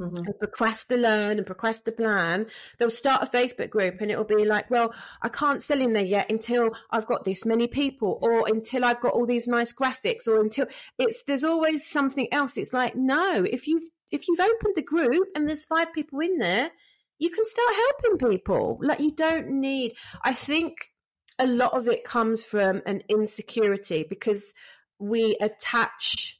Mm-hmm. 0.00 0.24
and 0.24 0.38
procrastinate 0.38 1.36
and 1.36 1.44
procrastinate 1.46 1.98
plan. 1.98 2.46
they'll 2.78 2.90
start 2.90 3.22
a 3.22 3.26
facebook 3.26 3.68
group 3.68 4.00
and 4.00 4.10
it'll 4.10 4.24
be 4.24 4.46
like 4.46 4.70
well 4.70 4.94
i 5.20 5.28
can't 5.28 5.62
sell 5.62 5.82
in 5.82 5.92
there 5.92 6.02
yet 6.02 6.30
until 6.30 6.70
i've 6.90 7.04
got 7.06 7.24
this 7.24 7.44
many 7.44 7.66
people 7.68 8.18
or 8.22 8.48
until 8.48 8.86
i've 8.86 9.02
got 9.02 9.12
all 9.12 9.26
these 9.26 9.46
nice 9.46 9.70
graphics 9.70 10.26
or 10.26 10.40
until 10.40 10.64
it's 10.98 11.22
there's 11.24 11.44
always 11.44 11.86
something 11.86 12.26
else 12.32 12.56
it's 12.56 12.72
like 12.72 12.96
no 12.96 13.44
if 13.44 13.68
you've 13.68 13.84
if 14.12 14.28
you've 14.28 14.40
opened 14.40 14.74
the 14.76 14.82
group 14.82 15.28
and 15.34 15.48
there's 15.48 15.64
five 15.64 15.92
people 15.92 16.20
in 16.20 16.38
there 16.38 16.70
you 17.18 17.30
can 17.30 17.44
start 17.44 17.70
helping 17.74 18.30
people 18.30 18.78
like 18.82 19.00
you 19.00 19.10
don't 19.10 19.48
need 19.48 19.92
i 20.22 20.32
think 20.32 20.90
a 21.38 21.46
lot 21.46 21.72
of 21.72 21.88
it 21.88 22.04
comes 22.04 22.44
from 22.44 22.82
an 22.86 23.02
insecurity 23.08 24.04
because 24.08 24.54
we 24.98 25.36
attach 25.40 26.38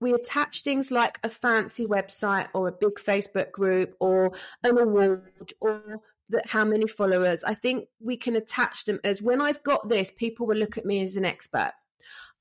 we 0.00 0.12
attach 0.12 0.62
things 0.62 0.90
like 0.90 1.18
a 1.22 1.30
fancy 1.30 1.86
website 1.86 2.48
or 2.52 2.68
a 2.68 2.72
big 2.72 2.96
Facebook 2.96 3.50
group 3.52 3.94
or 4.00 4.32
an 4.62 4.76
award 4.76 5.52
or 5.60 6.00
that 6.28 6.46
how 6.46 6.64
many 6.64 6.86
followers. 6.86 7.42
I 7.42 7.54
think 7.54 7.88
we 8.00 8.16
can 8.16 8.36
attach 8.36 8.84
them 8.84 9.00
as 9.02 9.22
when 9.22 9.40
I've 9.40 9.62
got 9.62 9.88
this, 9.88 10.10
people 10.10 10.46
will 10.46 10.56
look 10.56 10.76
at 10.76 10.84
me 10.84 11.02
as 11.02 11.16
an 11.16 11.24
expert. 11.24 11.72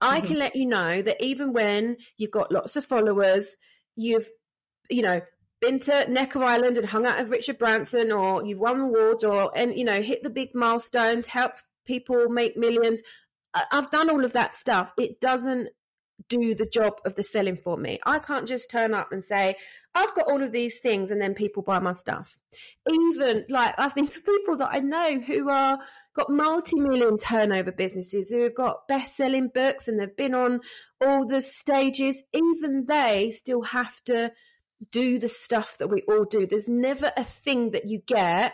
I 0.01 0.17
mm-hmm. 0.17 0.27
can 0.27 0.39
let 0.39 0.55
you 0.57 0.65
know 0.65 1.01
that 1.01 1.23
even 1.23 1.53
when 1.53 1.97
you've 2.17 2.31
got 2.31 2.51
lots 2.51 2.75
of 2.75 2.85
followers, 2.85 3.55
you've 3.95 4.29
you 4.93 5.01
know 5.01 5.21
been 5.61 5.79
to 5.79 6.11
Necker 6.11 6.43
Island 6.43 6.77
and 6.77 6.87
hung 6.87 7.05
out 7.05 7.17
with 7.17 7.29
Richard 7.29 7.57
Branson, 7.57 8.11
or 8.11 8.45
you've 8.45 8.59
won 8.59 8.79
awards, 8.79 9.23
or 9.23 9.51
and 9.57 9.77
you 9.77 9.85
know 9.85 10.01
hit 10.01 10.23
the 10.23 10.29
big 10.29 10.53
milestones, 10.53 11.27
helped 11.27 11.63
people 11.85 12.29
make 12.29 12.57
millions. 12.57 13.01
I've 13.71 13.91
done 13.91 14.09
all 14.09 14.25
of 14.25 14.33
that 14.33 14.55
stuff. 14.55 14.93
It 14.97 15.21
doesn't 15.21 15.69
do 16.29 16.55
the 16.55 16.65
job 16.65 16.93
of 17.05 17.15
the 17.15 17.23
selling 17.23 17.57
for 17.57 17.77
me. 17.77 17.99
I 18.05 18.19
can't 18.19 18.47
just 18.47 18.69
turn 18.69 18.93
up 18.93 19.11
and 19.11 19.23
say, 19.23 19.55
I've 19.95 20.13
got 20.15 20.27
all 20.27 20.41
of 20.41 20.51
these 20.51 20.79
things 20.79 21.11
and 21.11 21.21
then 21.21 21.33
people 21.33 21.63
buy 21.63 21.79
my 21.79 21.93
stuff. 21.93 22.37
Even 22.91 23.45
like 23.49 23.75
I 23.77 23.89
think 23.89 24.13
people 24.13 24.57
that 24.57 24.69
I 24.71 24.79
know 24.79 25.19
who 25.19 25.49
are 25.49 25.79
got 26.15 26.29
multi-million 26.29 27.17
turnover 27.17 27.71
businesses 27.71 28.31
who 28.31 28.43
have 28.43 28.55
got 28.55 28.87
best-selling 28.87 29.49
books 29.53 29.87
and 29.87 29.99
they've 29.99 30.15
been 30.15 30.35
on 30.35 30.61
all 31.01 31.27
the 31.27 31.41
stages, 31.41 32.23
even 32.33 32.85
they 32.85 33.31
still 33.31 33.61
have 33.63 34.01
to 34.05 34.31
do 34.91 35.19
the 35.19 35.29
stuff 35.29 35.77
that 35.79 35.87
we 35.87 36.01
all 36.07 36.25
do. 36.25 36.45
There's 36.45 36.67
never 36.67 37.11
a 37.15 37.23
thing 37.23 37.71
that 37.71 37.89
you 37.89 38.01
get 38.05 38.53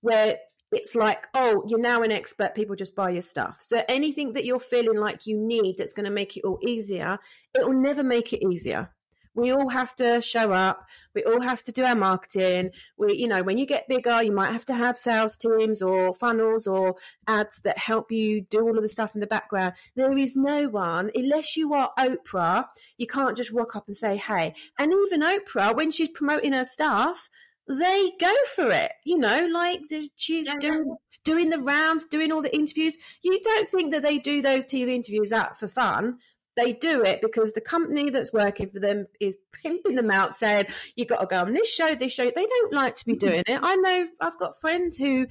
where 0.00 0.38
it's 0.72 0.94
like, 0.94 1.26
oh, 1.34 1.64
you're 1.66 1.80
now 1.80 2.02
an 2.02 2.12
expert, 2.12 2.54
people 2.54 2.76
just 2.76 2.94
buy 2.94 3.10
your 3.10 3.22
stuff. 3.22 3.58
So 3.60 3.82
anything 3.88 4.34
that 4.34 4.44
you're 4.44 4.60
feeling 4.60 4.98
like 4.98 5.26
you 5.26 5.38
need 5.38 5.76
that's 5.78 5.94
going 5.94 6.04
to 6.04 6.10
make 6.10 6.36
it 6.36 6.44
all 6.44 6.58
easier, 6.62 7.18
it 7.54 7.66
will 7.66 7.80
never 7.80 8.02
make 8.02 8.32
it 8.32 8.46
easier. 8.46 8.90
We 9.34 9.52
all 9.52 9.68
have 9.68 9.94
to 9.96 10.20
show 10.20 10.52
up. 10.52 10.86
We 11.14 11.24
all 11.24 11.40
have 11.40 11.62
to 11.64 11.72
do 11.72 11.84
our 11.84 11.94
marketing. 11.94 12.70
We, 12.96 13.16
you 13.16 13.28
know, 13.28 13.42
when 13.42 13.58
you 13.58 13.66
get 13.66 13.88
bigger, 13.88 14.22
you 14.22 14.32
might 14.32 14.52
have 14.52 14.64
to 14.66 14.74
have 14.74 14.96
sales 14.96 15.36
teams 15.36 15.82
or 15.82 16.14
funnels 16.14 16.66
or 16.66 16.96
ads 17.26 17.60
that 17.62 17.78
help 17.78 18.10
you 18.10 18.42
do 18.42 18.60
all 18.60 18.76
of 18.76 18.82
the 18.82 18.88
stuff 18.88 19.14
in 19.14 19.20
the 19.20 19.26
background. 19.26 19.74
There 19.94 20.16
is 20.16 20.36
no 20.36 20.68
one, 20.68 21.10
unless 21.14 21.56
you 21.56 21.74
are 21.74 21.90
Oprah, 21.98 22.66
you 22.96 23.06
can't 23.06 23.36
just 23.36 23.52
rock 23.52 23.76
up 23.76 23.86
and 23.86 23.96
say, 23.96 24.16
hey. 24.16 24.54
And 24.78 24.92
even 25.06 25.22
Oprah, 25.22 25.74
when 25.76 25.90
she's 25.90 26.10
promoting 26.10 26.52
her 26.52 26.64
stuff, 26.64 27.30
they 27.68 28.12
go 28.18 28.34
for 28.54 28.70
it. 28.70 28.92
You 29.04 29.18
know, 29.18 29.46
like 29.52 29.80
she's 30.16 30.46
yeah, 30.46 30.58
doing, 30.58 30.96
doing 31.24 31.50
the 31.50 31.60
rounds, 31.60 32.04
doing 32.04 32.32
all 32.32 32.42
the 32.42 32.54
interviews. 32.54 32.96
You 33.22 33.38
don't 33.40 33.68
think 33.68 33.92
that 33.92 34.02
they 34.02 34.18
do 34.18 34.40
those 34.40 34.64
TV 34.64 34.88
interviews 34.88 35.32
out 35.32 35.58
for 35.58 35.68
fun. 35.68 36.18
They 36.58 36.72
do 36.72 37.04
it 37.04 37.20
because 37.20 37.52
the 37.52 37.60
company 37.60 38.10
that's 38.10 38.32
working 38.32 38.70
for 38.70 38.80
them 38.80 39.06
is 39.20 39.38
pimping 39.52 39.94
them 39.94 40.10
out, 40.10 40.34
saying 40.34 40.66
you 40.96 41.06
got 41.06 41.20
to 41.20 41.26
go 41.26 41.42
on 41.42 41.52
this 41.52 41.72
show, 41.72 41.94
this 41.94 42.12
show. 42.12 42.24
They 42.24 42.46
don't 42.46 42.72
like 42.72 42.96
to 42.96 43.06
be 43.06 43.12
mm-hmm. 43.12 43.28
doing 43.28 43.44
it. 43.46 43.60
I 43.62 43.76
know 43.76 44.08
I've 44.20 44.38
got 44.40 44.60
friends 44.60 44.96
who 44.96 45.28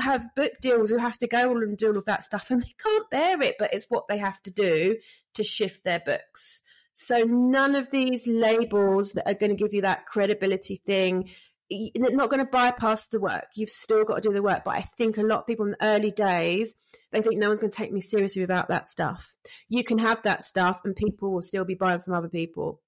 have 0.00 0.34
book 0.36 0.52
deals 0.60 0.90
who 0.90 0.98
have 0.98 1.16
to 1.18 1.26
go 1.26 1.56
and 1.56 1.78
do 1.78 1.88
all 1.88 1.96
of 1.96 2.04
that 2.04 2.22
stuff, 2.22 2.50
and 2.50 2.62
they 2.62 2.74
can't 2.78 3.08
bear 3.10 3.40
it. 3.40 3.56
But 3.58 3.72
it's 3.72 3.86
what 3.88 4.06
they 4.06 4.18
have 4.18 4.42
to 4.42 4.50
do 4.50 4.98
to 5.34 5.42
shift 5.42 5.82
their 5.82 6.00
books. 6.00 6.60
So 6.92 7.22
none 7.22 7.74
of 7.74 7.90
these 7.90 8.26
labels 8.26 9.12
that 9.12 9.26
are 9.26 9.34
going 9.34 9.56
to 9.56 9.56
give 9.56 9.72
you 9.72 9.82
that 9.82 10.04
credibility 10.04 10.76
thing 10.84 11.30
you're 11.70 12.10
not 12.10 12.30
going 12.30 12.44
to 12.44 12.50
bypass 12.50 13.06
the 13.06 13.20
work. 13.20 13.46
You've 13.54 13.70
still 13.70 14.04
got 14.04 14.16
to 14.16 14.28
do 14.28 14.34
the 14.34 14.42
work. 14.42 14.64
But 14.64 14.74
I 14.76 14.80
think 14.80 15.16
a 15.16 15.22
lot 15.22 15.40
of 15.40 15.46
people 15.46 15.66
in 15.66 15.72
the 15.72 15.84
early 15.84 16.10
days, 16.10 16.74
they 17.12 17.22
think 17.22 17.38
no 17.38 17.48
one's 17.48 17.60
going 17.60 17.70
to 17.70 17.76
take 17.76 17.92
me 17.92 18.00
seriously 18.00 18.42
without 18.42 18.68
that 18.68 18.88
stuff. 18.88 19.32
You 19.68 19.84
can 19.84 19.98
have 19.98 20.22
that 20.22 20.42
stuff 20.42 20.80
and 20.84 20.96
people 20.96 21.32
will 21.32 21.42
still 21.42 21.64
be 21.64 21.74
buying 21.74 22.00
from 22.00 22.14
other 22.14 22.28
people. 22.28 22.80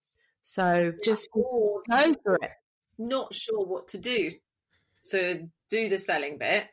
So 0.43 0.93
just 1.05 1.29
go 1.33 1.83
for 2.25 2.35
it. 2.43 2.51
Not 2.99 3.33
sure 3.33 3.65
what 3.65 3.89
to 3.89 3.99
do 3.99 4.33
to 5.11 5.49
do 5.69 5.89
the 5.89 5.99
selling 5.99 6.39
bit. 6.39 6.67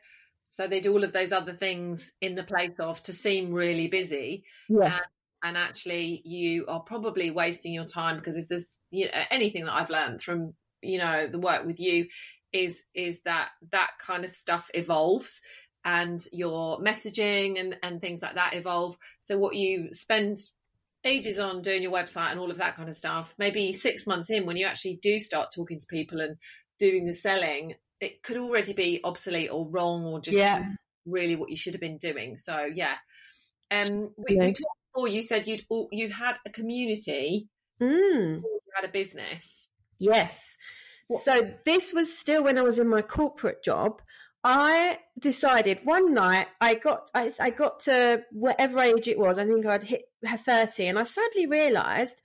So 0.44 0.66
they 0.66 0.80
do 0.80 0.92
all 0.92 1.04
of 1.04 1.12
those 1.12 1.30
other 1.30 1.54
things 1.54 2.10
in 2.20 2.34
the 2.34 2.42
place 2.42 2.74
of 2.80 3.00
to 3.04 3.12
seem 3.12 3.52
really 3.52 3.86
busy. 3.86 4.42
Yes. 4.68 5.00
And, 5.42 5.56
and 5.56 5.56
actually, 5.56 6.22
you 6.24 6.64
are 6.66 6.80
probably 6.80 7.30
wasting 7.30 7.72
your 7.72 7.84
time 7.84 8.16
because 8.16 8.36
if 8.36 8.48
there's 8.48 8.66
you 8.90 9.06
know, 9.06 9.12
anything 9.30 9.64
that 9.64 9.74
I've 9.74 9.90
learned 9.90 10.22
from 10.22 10.54
you 10.82 10.98
know 10.98 11.26
the 11.26 11.38
work 11.38 11.64
with 11.66 11.80
you 11.80 12.06
is 12.52 12.82
is 12.94 13.20
that 13.24 13.50
that 13.70 13.90
kind 14.04 14.24
of 14.24 14.32
stuff 14.32 14.70
evolves 14.74 15.40
and 15.84 16.24
your 16.32 16.78
messaging 16.80 17.58
and 17.58 17.76
and 17.82 18.00
things 18.00 18.20
like 18.20 18.34
that 18.34 18.54
evolve 18.54 18.96
so 19.18 19.38
what 19.38 19.54
you 19.54 19.88
spend 19.92 20.36
ages 21.04 21.38
on 21.38 21.62
doing 21.62 21.82
your 21.82 21.92
website 21.92 22.30
and 22.30 22.38
all 22.38 22.50
of 22.50 22.58
that 22.58 22.76
kind 22.76 22.88
of 22.88 22.96
stuff 22.96 23.34
maybe 23.38 23.72
6 23.72 24.06
months 24.06 24.28
in 24.30 24.44
when 24.44 24.56
you 24.56 24.66
actually 24.66 24.98
do 25.00 25.18
start 25.18 25.48
talking 25.54 25.78
to 25.78 25.86
people 25.88 26.20
and 26.20 26.36
doing 26.78 27.06
the 27.06 27.14
selling 27.14 27.74
it 28.00 28.22
could 28.22 28.36
already 28.36 28.72
be 28.72 29.00
obsolete 29.04 29.50
or 29.50 29.68
wrong 29.68 30.04
or 30.04 30.20
just 30.20 30.36
yeah. 30.36 30.64
really 31.06 31.36
what 31.36 31.48
you 31.48 31.56
should 31.56 31.74
have 31.74 31.80
been 31.80 31.98
doing 31.98 32.36
so 32.36 32.66
yeah 32.74 32.94
um 33.70 34.10
we, 34.18 34.36
yeah. 34.36 34.44
we 34.44 34.52
talked 34.52 34.78
before 34.92 35.08
you 35.08 35.22
said 35.22 35.46
you'd 35.46 35.64
you 35.92 36.10
had 36.10 36.38
a 36.46 36.50
community 36.50 37.48
mm. 37.80 38.42
you 38.42 38.60
had 38.74 38.88
a 38.88 38.92
business 38.92 39.68
Yes. 40.00 40.56
What? 41.06 41.22
So 41.22 41.52
this 41.64 41.92
was 41.92 42.16
still 42.16 42.42
when 42.42 42.58
I 42.58 42.62
was 42.62 42.78
in 42.78 42.88
my 42.88 43.02
corporate 43.02 43.62
job. 43.62 44.02
I 44.42 44.98
decided 45.18 45.80
one 45.84 46.14
night 46.14 46.48
I 46.60 46.74
got 46.74 47.10
I, 47.14 47.32
I 47.38 47.50
got 47.50 47.80
to 47.80 48.22
whatever 48.32 48.80
age 48.80 49.06
it 49.06 49.18
was. 49.18 49.38
I 49.38 49.44
think 49.44 49.66
I'd 49.66 49.84
hit 49.84 50.04
her 50.26 50.38
thirty, 50.38 50.86
and 50.86 50.98
I 50.98 51.02
suddenly 51.04 51.46
realised 51.46 52.22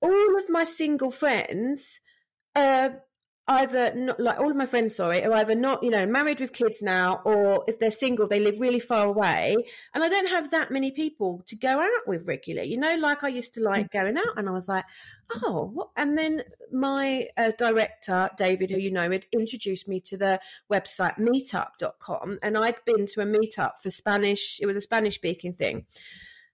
all 0.00 0.38
of 0.38 0.48
my 0.48 0.64
single 0.64 1.10
friends 1.10 2.00
uh, 2.54 2.90
either 3.48 3.94
not 3.94 4.20
like 4.20 4.38
all 4.38 4.50
of 4.50 4.56
my 4.56 4.66
friends 4.66 4.94
sorry 4.94 5.24
are 5.24 5.32
either 5.34 5.54
not 5.54 5.82
you 5.82 5.90
know 5.90 6.04
married 6.04 6.38
with 6.38 6.52
kids 6.52 6.82
now 6.82 7.20
or 7.24 7.64
if 7.66 7.78
they're 7.78 7.90
single 7.90 8.28
they 8.28 8.40
live 8.40 8.60
really 8.60 8.78
far 8.78 9.06
away 9.06 9.56
and 9.94 10.04
i 10.04 10.08
don't 10.08 10.28
have 10.28 10.50
that 10.50 10.70
many 10.70 10.90
people 10.90 11.42
to 11.46 11.56
go 11.56 11.80
out 11.80 12.06
with 12.06 12.26
regularly 12.28 12.68
you 12.68 12.76
know 12.76 12.94
like 12.96 13.24
i 13.24 13.28
used 13.28 13.54
to 13.54 13.62
like 13.62 13.86
mm. 13.86 13.90
going 13.90 14.18
out 14.18 14.36
and 14.36 14.48
i 14.48 14.52
was 14.52 14.68
like 14.68 14.84
oh 15.42 15.70
what? 15.72 15.88
and 15.96 16.16
then 16.16 16.42
my 16.72 17.26
uh, 17.38 17.50
director 17.58 18.28
david 18.36 18.70
who 18.70 18.78
you 18.78 18.90
know 18.90 19.10
had 19.10 19.26
introduced 19.32 19.88
me 19.88 19.98
to 19.98 20.16
the 20.16 20.38
website 20.70 21.18
meetup.com 21.18 22.38
and 22.42 22.58
i'd 22.58 22.84
been 22.84 23.06
to 23.06 23.22
a 23.22 23.26
meetup 23.26 23.78
for 23.82 23.90
spanish 23.90 24.58
it 24.60 24.66
was 24.66 24.76
a 24.76 24.80
spanish 24.80 25.14
speaking 25.14 25.54
thing 25.54 25.86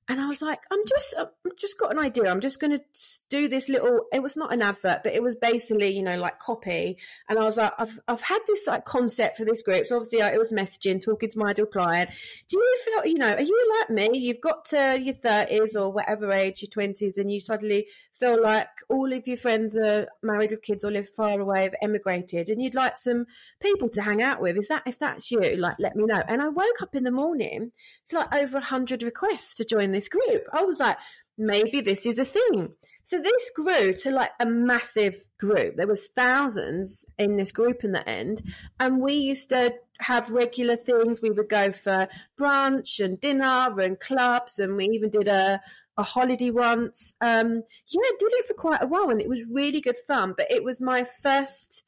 and 0.09 0.21
I 0.21 0.27
was 0.27 0.43
like, 0.43 0.61
I'm 0.71 0.81
just, 0.87 1.14
uh, 1.17 1.27
I'm 1.45 1.53
just 1.59 1.79
got 1.79 1.93
an 1.93 1.99
idea. 1.99 2.31
I'm 2.31 2.40
just 2.40 2.61
going 2.61 2.73
to 2.73 2.85
do 3.31 3.49
this 3.49 3.69
little. 3.69 4.01
It 4.12 4.23
was 4.23 4.37
not 4.37 4.53
an 4.53 4.61
advert, 4.61 5.03
but 5.03 5.14
it 5.14 5.23
was 5.23 5.35
basically, 5.35 5.97
you 5.97 6.03
know, 6.03 6.19
like 6.19 6.38
copy. 6.38 6.99
And 7.29 7.38
I 7.38 7.45
was 7.45 7.57
like, 7.57 7.73
I've, 7.79 7.99
I've 8.07 8.21
had 8.21 8.40
this 8.47 8.67
like 8.67 8.85
concept 8.85 9.38
for 9.38 9.45
this 9.45 9.62
group. 9.62 9.87
So 9.87 9.97
obviously, 9.97 10.19
like, 10.19 10.35
it 10.35 10.38
was 10.38 10.51
messaging, 10.51 11.03
talking 11.03 11.31
to 11.31 11.38
my 11.38 11.51
ideal 11.51 11.67
client. 11.67 12.11
Do 12.49 12.59
you 12.59 12.77
feel, 12.85 13.07
you 13.07 13.19
know, 13.19 13.35
are 13.35 13.40
you 13.40 13.77
like 13.81 13.90
me? 13.90 14.19
You've 14.19 14.43
got 14.43 14.67
to 14.67 15.01
your 15.03 15.14
thirties 15.14 15.75
or 15.75 15.90
whatever 15.90 16.31
age, 16.33 16.62
your 16.62 16.71
twenties, 16.71 17.17
and 17.17 17.33
you 17.33 17.40
suddenly 17.40 17.87
feel 18.18 18.40
like 18.40 18.68
all 18.88 19.12
of 19.12 19.27
your 19.27 19.37
friends 19.37 19.77
are 19.77 20.07
married 20.22 20.50
with 20.50 20.62
kids 20.62 20.85
or 20.85 20.90
live 20.90 21.09
far 21.09 21.40
away, 21.40 21.64
have 21.64 21.74
emigrated, 21.83 22.48
and 22.48 22.62
you'd 22.62 22.74
like 22.74 22.96
some 22.96 23.27
people 23.61 23.88
to 23.90 24.03
hang 24.03 24.22
out 24.22 24.40
with. 24.40 24.57
Is 24.57 24.68
that 24.68 24.85
if 24.87 24.98
that's 24.98 25.31
you? 25.31 25.57
Like, 25.57 25.77
let 25.79 25.96
me 25.96 26.05
know. 26.07 26.22
And 26.27 26.40
I 26.40 26.48
woke 26.48 26.83
up 26.83 26.94
in 26.94 27.05
the 27.05 27.11
morning 27.11 27.72
to 28.09 28.16
like 28.16 28.35
over 28.35 28.61
hundred 28.61 29.03
requests 29.03 29.55
to 29.55 29.64
join 29.64 29.90
this 29.90 30.09
group. 30.09 30.44
I 30.53 30.62
was 30.62 30.79
like, 30.81 30.96
maybe 31.37 31.81
this 31.81 32.07
is 32.07 32.18
a 32.18 32.24
thing. 32.24 32.70
So 33.07 33.20
this 33.20 33.50
grew 33.55 33.92
to 33.98 34.11
like 34.11 34.31
a 34.40 34.46
massive 34.46 35.16
group. 35.38 35.77
There 35.77 35.87
was 35.87 36.07
thousands 36.07 37.05
in 37.18 37.37
this 37.37 37.53
group 37.53 37.85
in 37.85 37.92
the 37.92 38.09
end, 38.09 38.40
and 38.81 39.00
we 39.03 39.14
used 39.14 39.50
to 39.50 39.74
have 40.00 40.31
regular 40.31 40.77
things. 40.77 41.20
We 41.20 41.31
would 41.31 41.48
go 41.48 41.70
for 41.70 42.09
brunch 42.40 43.05
and 43.05 43.20
dinner 43.20 43.79
and 43.79 44.00
clubs, 44.00 44.59
and 44.59 44.77
we 44.77 44.87
even 44.87 45.11
did 45.11 45.29
a 45.29 45.61
a 45.96 46.02
holiday 46.02 46.50
once. 46.50 47.14
Um, 47.20 47.62
yeah, 47.87 48.00
I 48.00 48.12
did 48.18 48.33
it 48.33 48.46
for 48.46 48.54
quite 48.54 48.83
a 48.83 48.87
while, 48.87 49.11
and 49.11 49.20
it 49.20 49.28
was 49.28 49.42
really 49.50 49.80
good 49.80 49.98
fun. 50.07 50.35
But 50.37 50.50
it 50.50 50.64
was 50.64 50.80
my 50.80 51.04
first 51.04 51.85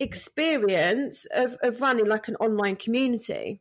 experience 0.00 1.26
of, 1.32 1.56
of 1.62 1.80
running 1.80 2.06
like 2.06 2.28
an 2.28 2.36
online 2.36 2.76
community. 2.76 3.60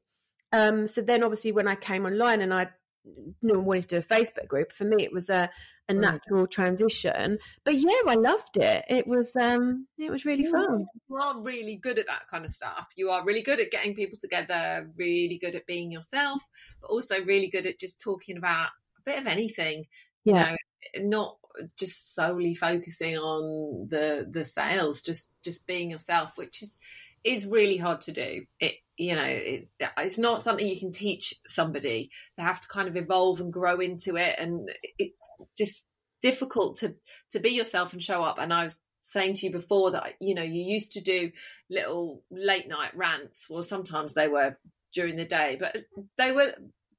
Um, 0.51 0.87
so 0.87 1.01
then, 1.01 1.23
obviously, 1.23 1.51
when 1.51 1.67
I 1.67 1.75
came 1.75 2.05
online 2.05 2.41
and 2.41 2.53
I 2.53 2.69
you 3.05 3.35
know, 3.41 3.59
wanted 3.59 3.83
to 3.83 3.87
do 3.87 3.97
a 3.97 4.01
Facebook 4.01 4.47
group, 4.47 4.71
for 4.71 4.85
me 4.85 5.03
it 5.03 5.13
was 5.13 5.29
a 5.29 5.49
a 5.89 5.93
natural 5.93 6.45
transition. 6.47 7.37
But 7.63 7.75
yeah, 7.75 8.01
I 8.07 8.15
loved 8.15 8.57
it. 8.57 8.83
It 8.89 9.07
was 9.07 9.35
um 9.35 9.87
it 9.97 10.11
was 10.11 10.25
really 10.25 10.45
fun. 10.45 10.85
You 11.09 11.15
are 11.15 11.41
really 11.41 11.77
good 11.77 11.97
at 11.97 12.07
that 12.07 12.27
kind 12.29 12.45
of 12.45 12.51
stuff. 12.51 12.87
You 12.95 13.09
are 13.09 13.23
really 13.23 13.41
good 13.41 13.59
at 13.59 13.71
getting 13.71 13.95
people 13.95 14.17
together, 14.19 14.89
really 14.97 15.39
good 15.41 15.55
at 15.55 15.65
being 15.65 15.91
yourself, 15.91 16.41
but 16.81 16.89
also 16.89 17.23
really 17.23 17.47
good 17.47 17.65
at 17.65 17.79
just 17.79 18.01
talking 18.01 18.37
about 18.37 18.69
bit 19.07 19.19
of 19.19 19.27
anything. 19.27 19.85
Yeah. 20.25 20.33
You 20.33 20.51
know, 20.51 20.57
eh, 20.95 21.01
not 21.03 21.37
just 21.79 22.13
solely 22.13 22.53
focusing 22.53 23.17
on 23.17 23.87
the 23.89 24.27
the 24.29 24.45
sales, 24.45 25.01
just 25.01 25.31
just 25.43 25.65
being 25.65 25.89
yourself, 25.89 26.33
which 26.35 26.61
is 26.61 26.77
is 27.23 27.45
really 27.45 27.77
hard 27.77 28.01
to 28.01 28.11
do. 28.11 28.45
It 28.59 28.75
you 28.97 29.15
know 29.15 29.25
it's 29.25 29.65
eh, 29.79 29.87
it's 29.97 30.17
not 30.17 30.41
something 30.41 30.67
you 30.67 30.79
can 30.79 30.91
teach 30.91 31.33
somebody. 31.47 32.11
They 32.37 32.43
have 32.43 32.61
to 32.61 32.67
kind 32.67 32.87
of 32.87 32.95
evolve 32.95 33.41
and 33.41 33.51
grow 33.51 33.79
into 33.79 34.17
it, 34.17 34.35
and 34.37 34.69
it's 34.99 35.17
just 35.57 35.87
difficult 36.21 36.77
to 36.77 36.95
to 37.31 37.39
be 37.39 37.49
yourself 37.49 37.93
and 37.93 38.03
show 38.03 38.21
up. 38.21 38.37
And 38.37 38.53
I 38.53 38.65
was 38.65 38.79
saying 39.03 39.35
to 39.35 39.45
you 39.45 39.51
before 39.53 39.91
that 39.91 40.15
you 40.19 40.35
know 40.35 40.43
you 40.43 40.61
used 40.61 40.91
to 40.91 41.01
do 41.01 41.31
little 41.69 42.23
late 42.29 42.67
night 42.67 42.95
rants, 42.95 43.47
or 43.49 43.63
sometimes 43.63 44.13
they 44.13 44.27
were 44.27 44.57
during 44.93 45.15
the 45.15 45.25
day, 45.25 45.57
but 45.59 45.77
they 46.17 46.31
were 46.31 46.53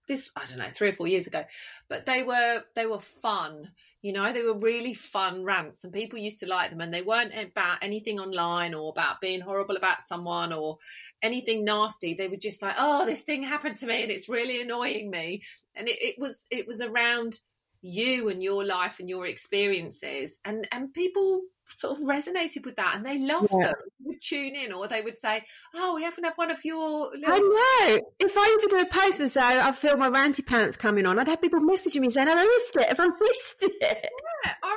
this 0.09 0.31
I 0.35 0.47
don't 0.47 0.59
know 0.59 0.71
three 0.75 0.89
or 0.89 0.95
four 0.95 1.07
years 1.07 1.27
ago, 1.27 1.45
but 1.89 2.07
they 2.07 2.23
were 2.23 2.65
they 2.75 2.87
were 2.87 3.01
fun 3.01 3.71
you 4.01 4.13
know, 4.13 4.33
they 4.33 4.43
were 4.43 4.57
really 4.57 4.95
fun 4.95 5.45
rants 5.45 5.83
and 5.83 5.93
people 5.93 6.19
used 6.21 6.39
to 6.39 6.47
like 6.47 6.71
them 6.71 6.81
and 6.81 6.95
they 6.95 7.03
weren't 7.03 7.33
about 7.37 7.79
anything 7.83 8.21
online 8.21 8.73
or 8.73 8.91
about 8.91 9.21
being 9.21 9.41
horrible 9.41 9.77
about 9.77 10.07
someone 10.07 10.53
or 10.53 10.79
anything 11.21 11.65
nasty. 11.65 12.15
They 12.15 12.29
were 12.29 12.37
just 12.37 12.63
like, 12.63 12.77
oh, 12.79 13.05
this 13.07 13.23
thing 13.23 13.43
happened 13.43 13.77
to 13.79 13.87
me 13.87 14.03
and 14.03 14.13
it's 14.13 14.29
really 14.29 14.61
annoying 14.61 15.11
me. 15.11 15.43
And 15.75 15.89
it, 15.89 15.99
it 16.01 16.15
was 16.17 16.47
it 16.51 16.67
was 16.67 16.81
around 16.81 17.41
you 17.83 18.29
and 18.29 18.43
your 18.43 18.65
life 18.65 18.99
and 19.01 19.09
your 19.09 19.27
experiences. 19.27 20.39
And 20.45 20.67
and 20.73 20.93
people 20.93 21.43
sort 21.77 21.99
of 21.99 22.05
resonated 22.05 22.65
with 22.65 22.77
that 22.77 22.95
and 22.97 23.05
they 23.05 23.19
loved 23.19 23.49
yeah. 23.53 23.67
them. 23.67 23.75
Would 24.05 24.23
tune 24.23 24.55
in 24.55 24.73
or 24.73 24.89
they 24.89 25.03
would 25.03 25.19
say 25.19 25.45
oh 25.75 25.95
we 25.97 26.03
haven't 26.03 26.25
had 26.25 26.33
one 26.37 26.51
of 26.51 26.65
your 26.65 27.11
little... 27.15 27.31
i 27.31 27.39
know. 27.39 28.01
If 28.19 28.39
i 28.39 28.47
used 28.47 28.65
to 28.65 28.71
do 28.71 28.81
a 28.81 28.87
post 28.87 29.21
and 29.21 29.31
say 29.31 29.43
i 29.43 29.71
feel 29.73 29.99
my 29.99 30.09
ranty 30.09 30.45
pants 30.45 30.79
coming 30.79 31.05
on 31.05 31.19
i'd 31.19 31.29
have 31.29 31.43
people 31.43 31.61
messaging 31.61 32.01
me 32.01 32.09
saying 32.09 32.27
i 32.27 32.35
missed 32.35 32.77
it? 32.77 32.91
If 32.91 33.01
i 33.01 33.07
missed 33.21 33.63
it? 33.63 33.75
Yeah 33.83 34.53
i 34.63 34.77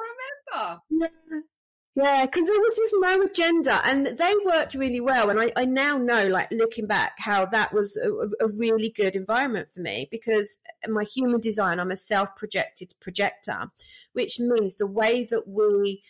remember. 0.51 0.81
Yeah. 0.89 1.39
Yeah, 1.93 2.25
because 2.25 2.47
there 2.47 2.57
was 2.57 2.77
just 2.77 2.93
no 2.99 3.21
agenda, 3.21 3.81
and 3.83 4.17
they 4.17 4.33
worked 4.45 4.75
really 4.75 5.01
well. 5.01 5.29
And 5.29 5.37
I, 5.41 5.51
I 5.57 5.65
now 5.65 5.97
know, 5.97 6.27
like 6.27 6.49
looking 6.49 6.87
back, 6.87 7.15
how 7.17 7.45
that 7.47 7.73
was 7.73 7.97
a, 7.97 8.09
a 8.45 8.47
really 8.47 8.89
good 8.89 9.13
environment 9.13 9.67
for 9.73 9.81
me 9.81 10.07
because 10.09 10.57
my 10.87 11.03
human 11.03 11.41
design, 11.41 11.81
I'm 11.81 11.91
a 11.91 11.97
self-projected 11.97 12.93
projector, 13.01 13.71
which 14.13 14.39
means 14.39 14.75
the 14.75 14.87
way 14.87 15.25
that 15.25 15.49
we 15.49 16.01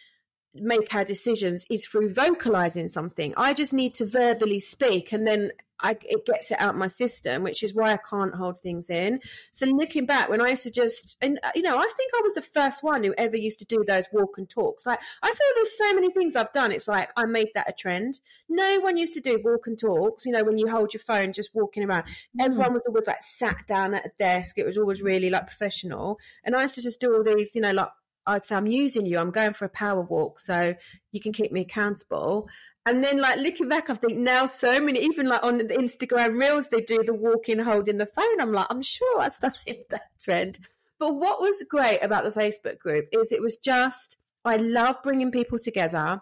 make 0.53 0.93
our 0.93 1.03
decisions 1.03 1.65
is 1.69 1.87
through 1.87 2.13
vocalizing 2.13 2.87
something. 2.87 3.33
I 3.35 3.53
just 3.55 3.73
need 3.73 3.95
to 3.95 4.05
verbally 4.05 4.59
speak, 4.59 5.11
and 5.11 5.25
then 5.25 5.51
I, 5.81 5.97
it 6.03 6.25
gets 6.25 6.51
it 6.51 6.59
out 6.59 6.77
my 6.77 6.87
system, 6.87 7.43
which 7.43 7.63
is 7.63 7.73
why 7.73 7.93
I 7.93 7.97
can't 7.97 8.35
hold 8.35 8.59
things 8.59 8.89
in. 8.89 9.19
So 9.51 9.65
looking 9.65 10.05
back, 10.05 10.29
when 10.29 10.41
I 10.41 10.49
used 10.49 10.63
to 10.63 10.71
just, 10.71 11.17
and 11.21 11.39
uh, 11.43 11.51
you 11.55 11.61
know, 11.61 11.77
I 11.77 11.87
think 11.97 12.11
I 12.13 12.21
was 12.23 12.33
the 12.33 12.41
first 12.41 12.83
one 12.83 13.03
who 13.03 13.13
ever 13.17 13.37
used 13.37 13.59
to 13.59 13.65
do 13.65 13.83
those 13.85 14.05
walk 14.11 14.37
and 14.37 14.49
talks. 14.49 14.85
Like 14.85 14.99
I 15.21 15.27
feel 15.27 15.47
there's 15.55 15.77
so 15.77 15.93
many 15.93 16.11
things 16.11 16.35
I've 16.35 16.53
done. 16.53 16.71
It's 16.71 16.87
like 16.87 17.11
I 17.15 17.25
made 17.25 17.49
that 17.55 17.69
a 17.69 17.73
trend. 17.73 18.19
No 18.49 18.79
one 18.79 18.97
used 18.97 19.13
to 19.15 19.21
do 19.21 19.39
walk 19.43 19.67
and 19.67 19.79
talks. 19.79 20.25
You 20.25 20.31
know, 20.31 20.43
when 20.43 20.57
you 20.57 20.67
hold 20.67 20.93
your 20.93 21.01
phone 21.01 21.33
just 21.33 21.51
walking 21.53 21.83
around, 21.83 22.03
mm. 22.03 22.45
everyone 22.45 22.73
was 22.73 22.83
always 22.87 23.07
like 23.07 23.23
sat 23.23 23.67
down 23.67 23.93
at 23.93 24.05
a 24.05 24.11
desk. 24.19 24.57
It 24.57 24.65
was 24.65 24.77
always 24.77 25.01
really 25.01 25.29
like 25.29 25.47
professional. 25.47 26.19
And 26.43 26.55
I 26.55 26.63
used 26.63 26.75
to 26.75 26.81
just 26.81 26.99
do 26.99 27.13
all 27.13 27.23
these, 27.23 27.55
you 27.55 27.61
know, 27.61 27.71
like 27.71 27.89
I'd 28.27 28.45
say 28.45 28.55
I'm 28.55 28.67
using 28.67 29.05
you. 29.05 29.17
I'm 29.17 29.31
going 29.31 29.53
for 29.53 29.65
a 29.65 29.69
power 29.69 30.01
walk, 30.01 30.39
so 30.39 30.75
you 31.11 31.19
can 31.19 31.33
keep 31.33 31.51
me 31.51 31.61
accountable. 31.61 32.47
And 32.85 33.03
then, 33.03 33.19
like 33.19 33.37
looking 33.37 33.69
back, 33.69 33.89
I 33.89 33.93
think 33.93 34.17
now 34.17 34.47
so 34.47 34.81
many, 34.81 35.01
even 35.01 35.27
like 35.27 35.43
on 35.43 35.59
the 35.59 35.65
Instagram 35.65 36.39
reels, 36.39 36.67
they 36.67 36.81
do 36.81 37.03
the 37.03 37.13
walking, 37.13 37.59
holding 37.59 37.97
the 37.97 38.07
phone. 38.07 38.41
I'm 38.41 38.51
like, 38.51 38.67
I'm 38.69 38.81
sure 38.81 39.19
I 39.19 39.29
started 39.29 39.77
that 39.89 40.09
trend. 40.19 40.59
But 40.97 41.15
what 41.15 41.39
was 41.39 41.63
great 41.69 41.99
about 41.99 42.23
the 42.23 42.39
Facebook 42.39 42.79
group 42.79 43.05
is 43.11 43.31
it 43.31 43.41
was 43.41 43.55
just, 43.55 44.17
I 44.45 44.57
love 44.57 44.97
bringing 45.03 45.31
people 45.31 45.59
together 45.59 46.21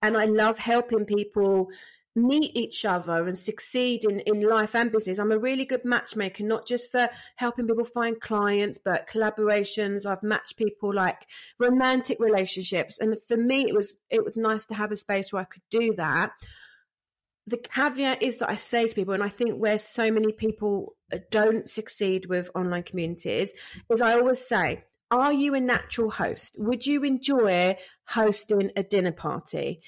and 0.00 0.16
I 0.16 0.24
love 0.26 0.58
helping 0.58 1.04
people 1.04 1.68
meet 2.14 2.54
each 2.54 2.84
other 2.84 3.26
and 3.26 3.38
succeed 3.38 4.04
in, 4.04 4.20
in 4.20 4.42
life 4.42 4.74
and 4.74 4.92
business. 4.92 5.18
I'm 5.18 5.32
a 5.32 5.38
really 5.38 5.64
good 5.64 5.84
matchmaker, 5.84 6.44
not 6.44 6.66
just 6.66 6.90
for 6.92 7.08
helping 7.36 7.66
people 7.66 7.84
find 7.84 8.20
clients, 8.20 8.78
but 8.78 9.08
collaborations. 9.08 10.04
I've 10.04 10.22
matched 10.22 10.56
people 10.56 10.92
like 10.94 11.26
romantic 11.58 12.18
relationships. 12.20 12.98
And 12.98 13.16
for 13.22 13.36
me, 13.36 13.64
it 13.66 13.74
was, 13.74 13.94
it 14.10 14.22
was 14.22 14.36
nice 14.36 14.66
to 14.66 14.74
have 14.74 14.92
a 14.92 14.96
space 14.96 15.32
where 15.32 15.42
I 15.42 15.46
could 15.46 15.62
do 15.70 15.94
that. 15.94 16.32
The 17.46 17.56
caveat 17.56 18.22
is 18.22 18.36
that 18.38 18.50
I 18.50 18.56
say 18.56 18.86
to 18.86 18.94
people, 18.94 19.14
and 19.14 19.22
I 19.22 19.28
think 19.28 19.56
where 19.56 19.78
so 19.78 20.10
many 20.10 20.32
people 20.32 20.94
uh, 21.12 21.18
don't 21.30 21.68
succeed 21.68 22.26
with 22.26 22.50
online 22.54 22.84
communities 22.84 23.52
is 23.90 24.00
I 24.00 24.14
always 24.14 24.46
say, 24.46 24.84
are 25.10 25.32
you 25.32 25.54
a 25.54 25.60
natural 25.60 26.10
host? 26.10 26.56
Would 26.58 26.86
you 26.86 27.02
enjoy 27.02 27.76
hosting 28.06 28.70
a 28.76 28.82
dinner 28.82 29.12
party? 29.12 29.80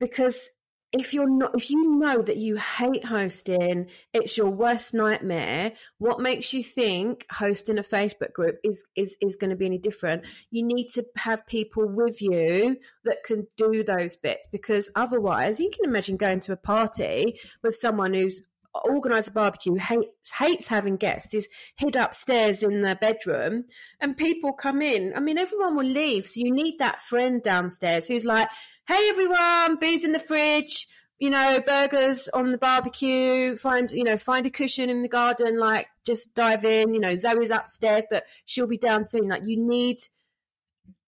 Because 0.00 0.50
if 0.94 1.12
you're 1.12 1.28
not 1.28 1.54
if 1.54 1.70
you 1.70 1.98
know 1.98 2.22
that 2.22 2.36
you 2.36 2.56
hate 2.56 3.04
hosting 3.04 3.86
it's 4.12 4.36
your 4.36 4.50
worst 4.50 4.94
nightmare 4.94 5.72
what 5.98 6.20
makes 6.20 6.52
you 6.52 6.62
think 6.62 7.26
hosting 7.30 7.78
a 7.78 7.82
facebook 7.82 8.32
group 8.32 8.56
is 8.62 8.84
is 8.94 9.16
is 9.20 9.36
going 9.36 9.50
to 9.50 9.56
be 9.56 9.66
any 9.66 9.78
different 9.78 10.24
you 10.50 10.64
need 10.64 10.86
to 10.86 11.04
have 11.16 11.46
people 11.46 11.86
with 11.86 12.22
you 12.22 12.76
that 13.04 13.24
can 13.24 13.46
do 13.56 13.82
those 13.82 14.16
bits 14.16 14.46
because 14.52 14.88
otherwise 14.94 15.58
you 15.58 15.70
can 15.70 15.84
imagine 15.84 16.16
going 16.16 16.40
to 16.40 16.52
a 16.52 16.56
party 16.56 17.38
with 17.62 17.74
someone 17.74 18.14
who's 18.14 18.40
organise 18.82 19.28
a 19.28 19.32
barbecue, 19.32 19.76
hates 19.76 20.32
hates 20.36 20.68
having 20.68 20.96
guests, 20.96 21.32
is 21.32 21.48
hid 21.76 21.96
upstairs 21.96 22.62
in 22.62 22.82
their 22.82 22.96
bedroom, 22.96 23.64
and 24.00 24.16
people 24.16 24.52
come 24.52 24.82
in. 24.82 25.12
I 25.14 25.20
mean, 25.20 25.38
everyone 25.38 25.76
will 25.76 25.86
leave, 25.86 26.26
so 26.26 26.40
you 26.40 26.52
need 26.52 26.78
that 26.78 27.00
friend 27.00 27.42
downstairs 27.42 28.06
who's 28.06 28.24
like, 28.24 28.48
hey 28.86 29.08
everyone, 29.08 29.76
beers 29.76 30.04
in 30.04 30.12
the 30.12 30.18
fridge, 30.18 30.86
you 31.18 31.30
know, 31.30 31.60
burgers 31.60 32.28
on 32.28 32.52
the 32.52 32.58
barbecue, 32.58 33.56
find, 33.56 33.90
you 33.90 34.04
know, 34.04 34.16
find 34.16 34.46
a 34.46 34.50
cushion 34.50 34.90
in 34.90 35.02
the 35.02 35.08
garden, 35.08 35.58
like 35.58 35.86
just 36.04 36.34
dive 36.34 36.64
in, 36.64 36.92
you 36.92 37.00
know, 37.00 37.14
Zoe's 37.14 37.50
upstairs, 37.50 38.04
but 38.10 38.24
she'll 38.44 38.66
be 38.66 38.76
down 38.76 39.04
soon. 39.04 39.28
Like 39.28 39.42
you 39.44 39.56
need 39.56 40.00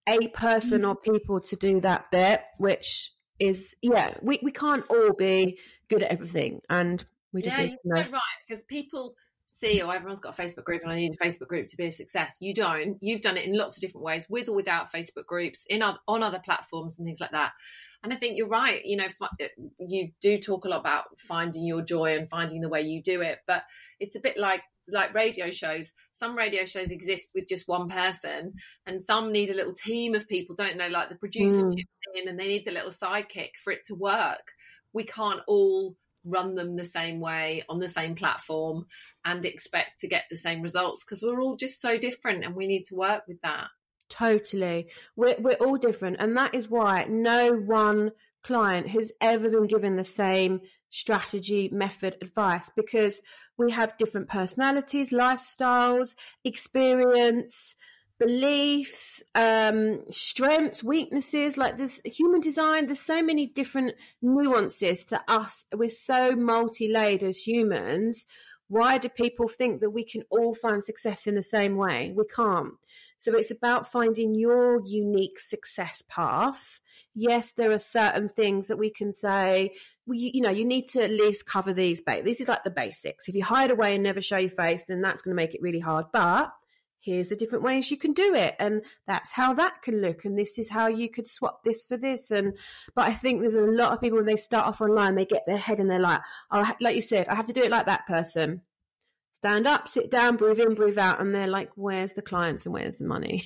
a 0.08 0.28
person 0.28 0.84
or 0.84 0.96
people 0.96 1.40
to 1.40 1.56
do 1.56 1.80
that 1.80 2.10
bit, 2.10 2.40
which 2.58 3.12
is, 3.38 3.76
yeah, 3.82 4.14
we, 4.22 4.38
we 4.42 4.52
can't 4.52 4.84
all 4.88 5.12
be 5.12 5.58
good 5.88 6.02
at 6.02 6.10
everything. 6.10 6.60
And 6.70 7.04
we 7.32 7.42
just 7.42 7.58
yeah, 7.58 7.66
need 7.66 7.78
to 7.82 7.88
know. 7.88 7.94
right. 7.96 8.20
Because 8.46 8.62
people 8.62 9.16
see, 9.58 9.80
oh, 9.80 9.90
everyone's 9.90 10.20
got 10.20 10.38
a 10.38 10.42
Facebook 10.42 10.64
group 10.64 10.82
and 10.82 10.92
I 10.92 10.96
need 10.96 11.16
a 11.18 11.24
Facebook 11.24 11.48
group 11.48 11.66
to 11.68 11.76
be 11.76 11.86
a 11.86 11.90
success. 11.90 12.36
You 12.40 12.52
don't. 12.52 12.98
You've 13.00 13.22
done 13.22 13.36
it 13.36 13.46
in 13.46 13.56
lots 13.56 13.76
of 13.76 13.80
different 13.80 14.04
ways, 14.04 14.26
with 14.28 14.48
or 14.48 14.54
without 14.54 14.92
Facebook 14.92 15.26
groups, 15.26 15.64
in 15.68 15.82
on 15.82 16.22
other 16.22 16.40
platforms 16.44 16.96
and 16.98 17.06
things 17.06 17.20
like 17.20 17.32
that. 17.32 17.52
And 18.02 18.12
I 18.12 18.16
think 18.16 18.36
you're 18.36 18.48
right. 18.48 18.84
You 18.84 18.98
know, 18.98 19.06
you 19.78 20.10
do 20.20 20.38
talk 20.38 20.64
a 20.64 20.68
lot 20.68 20.80
about 20.80 21.04
finding 21.18 21.64
your 21.64 21.82
joy 21.82 22.16
and 22.16 22.28
finding 22.28 22.60
the 22.60 22.68
way 22.68 22.82
you 22.82 23.02
do 23.02 23.20
it, 23.22 23.38
but 23.46 23.62
it's 23.98 24.16
a 24.16 24.20
bit 24.20 24.36
like 24.36 24.62
like 24.88 25.14
radio 25.14 25.50
shows. 25.50 25.94
Some 26.12 26.36
radio 26.36 26.64
shows 26.64 26.92
exist 26.92 27.28
with 27.34 27.48
just 27.48 27.66
one 27.66 27.88
person, 27.88 28.54
and 28.86 29.00
some 29.00 29.32
need 29.32 29.50
a 29.50 29.54
little 29.54 29.74
team 29.74 30.14
of 30.14 30.28
people, 30.28 30.54
don't 30.54 30.76
know? 30.76 30.88
Like 30.88 31.08
the 31.08 31.16
producer 31.16 31.62
mm. 31.62 31.82
in, 32.14 32.28
and 32.28 32.38
they 32.38 32.46
need 32.46 32.64
the 32.64 32.72
little 32.72 32.90
sidekick 32.90 33.56
for 33.64 33.72
it 33.72 33.84
to 33.86 33.94
work. 33.94 34.52
We 34.92 35.04
can't 35.04 35.40
all 35.48 35.96
run 36.26 36.54
them 36.54 36.76
the 36.76 36.84
same 36.84 37.20
way 37.20 37.62
on 37.68 37.78
the 37.78 37.88
same 37.88 38.14
platform 38.14 38.86
and 39.26 39.44
expect 39.44 39.98
to 40.00 40.08
get 40.08 40.24
the 40.30 40.36
same 40.36 40.62
results 40.62 41.04
because 41.04 41.22
we're 41.22 41.40
all 41.42 41.56
just 41.56 41.80
so 41.80 41.98
different 41.98 42.44
and 42.44 42.56
we 42.56 42.66
need 42.66 42.84
to 42.86 42.94
work 42.94 43.24
with 43.28 43.40
that 43.42 43.68
Totally. 44.08 44.88
We're, 45.16 45.36
we're 45.38 45.54
all 45.54 45.76
different. 45.76 46.16
And 46.20 46.36
that 46.36 46.54
is 46.54 46.68
why 46.68 47.06
no 47.08 47.54
one 47.54 48.12
client 48.42 48.88
has 48.88 49.12
ever 49.20 49.48
been 49.48 49.66
given 49.66 49.96
the 49.96 50.04
same 50.04 50.60
strategy, 50.90 51.68
method, 51.72 52.16
advice 52.22 52.70
because 52.74 53.20
we 53.58 53.72
have 53.72 53.96
different 53.96 54.28
personalities, 54.28 55.10
lifestyles, 55.10 56.14
experience, 56.44 57.74
beliefs, 58.18 59.22
um, 59.34 60.02
strengths, 60.08 60.84
weaknesses. 60.84 61.58
Like 61.58 61.76
this 61.76 62.00
human 62.04 62.40
design, 62.40 62.86
there's 62.86 63.00
so 63.00 63.22
many 63.22 63.46
different 63.46 63.94
nuances 64.22 65.04
to 65.06 65.20
us. 65.26 65.64
We're 65.74 65.88
so 65.88 66.36
multi 66.36 66.88
layered 66.88 67.24
as 67.24 67.38
humans. 67.38 68.26
Why 68.68 68.98
do 68.98 69.08
people 69.08 69.48
think 69.48 69.80
that 69.80 69.90
we 69.90 70.04
can 70.04 70.22
all 70.30 70.54
find 70.54 70.82
success 70.82 71.26
in 71.26 71.34
the 71.34 71.42
same 71.42 71.76
way? 71.76 72.12
We 72.14 72.24
can't. 72.24 72.74
So 73.18 73.34
it's 73.34 73.50
about 73.50 73.90
finding 73.90 74.34
your 74.34 74.80
unique 74.84 75.38
success 75.38 76.02
path. 76.08 76.80
Yes, 77.14 77.52
there 77.52 77.70
are 77.70 77.78
certain 77.78 78.28
things 78.28 78.68
that 78.68 78.76
we 78.76 78.90
can 78.90 79.12
say, 79.12 79.72
well, 80.06 80.18
you, 80.18 80.30
you, 80.34 80.40
know, 80.42 80.50
you 80.50 80.64
need 80.64 80.88
to 80.90 81.02
at 81.02 81.10
least 81.10 81.46
cover 81.46 81.72
these. 81.72 82.02
Ba- 82.02 82.22
this 82.22 82.40
is 82.40 82.48
like 82.48 82.64
the 82.64 82.70
basics. 82.70 83.28
If 83.28 83.34
you 83.34 83.42
hide 83.42 83.70
away 83.70 83.94
and 83.94 84.02
never 84.02 84.20
show 84.20 84.36
your 84.36 84.50
face, 84.50 84.84
then 84.84 85.00
that's 85.00 85.22
going 85.22 85.34
to 85.34 85.42
make 85.42 85.54
it 85.54 85.62
really 85.62 85.80
hard. 85.80 86.06
But 86.12 86.52
here's 87.06 87.28
the 87.28 87.36
different 87.36 87.64
ways 87.64 87.90
you 87.90 87.96
can 87.96 88.12
do 88.12 88.34
it 88.34 88.56
and 88.58 88.82
that's 89.06 89.32
how 89.32 89.54
that 89.54 89.80
can 89.80 90.02
look 90.02 90.24
and 90.24 90.36
this 90.36 90.58
is 90.58 90.68
how 90.68 90.88
you 90.88 91.08
could 91.08 91.26
swap 91.26 91.62
this 91.62 91.86
for 91.86 91.96
this 91.96 92.30
and 92.32 92.52
but 92.94 93.06
i 93.06 93.12
think 93.12 93.40
there's 93.40 93.54
a 93.54 93.62
lot 93.62 93.92
of 93.92 94.00
people 94.00 94.18
when 94.18 94.26
they 94.26 94.36
start 94.36 94.66
off 94.66 94.80
online 94.80 95.14
they 95.14 95.24
get 95.24 95.44
their 95.46 95.56
head 95.56 95.78
and 95.78 95.88
they're 95.88 96.00
like 96.00 96.20
oh 96.50 96.70
like 96.80 96.96
you 96.96 97.02
said 97.02 97.28
i 97.28 97.34
have 97.34 97.46
to 97.46 97.52
do 97.52 97.62
it 97.62 97.70
like 97.70 97.86
that 97.86 98.06
person. 98.06 98.62
Stand 99.30 99.66
up 99.66 99.86
sit 99.86 100.10
down 100.10 100.36
breathe 100.36 100.60
in 100.60 100.74
breathe 100.74 100.98
out 100.98 101.20
and 101.20 101.34
they're 101.34 101.46
like 101.46 101.70
where's 101.74 102.14
the 102.14 102.22
clients 102.22 102.64
and 102.66 102.72
where's 102.72 102.96
the 102.96 103.04
money? 103.04 103.44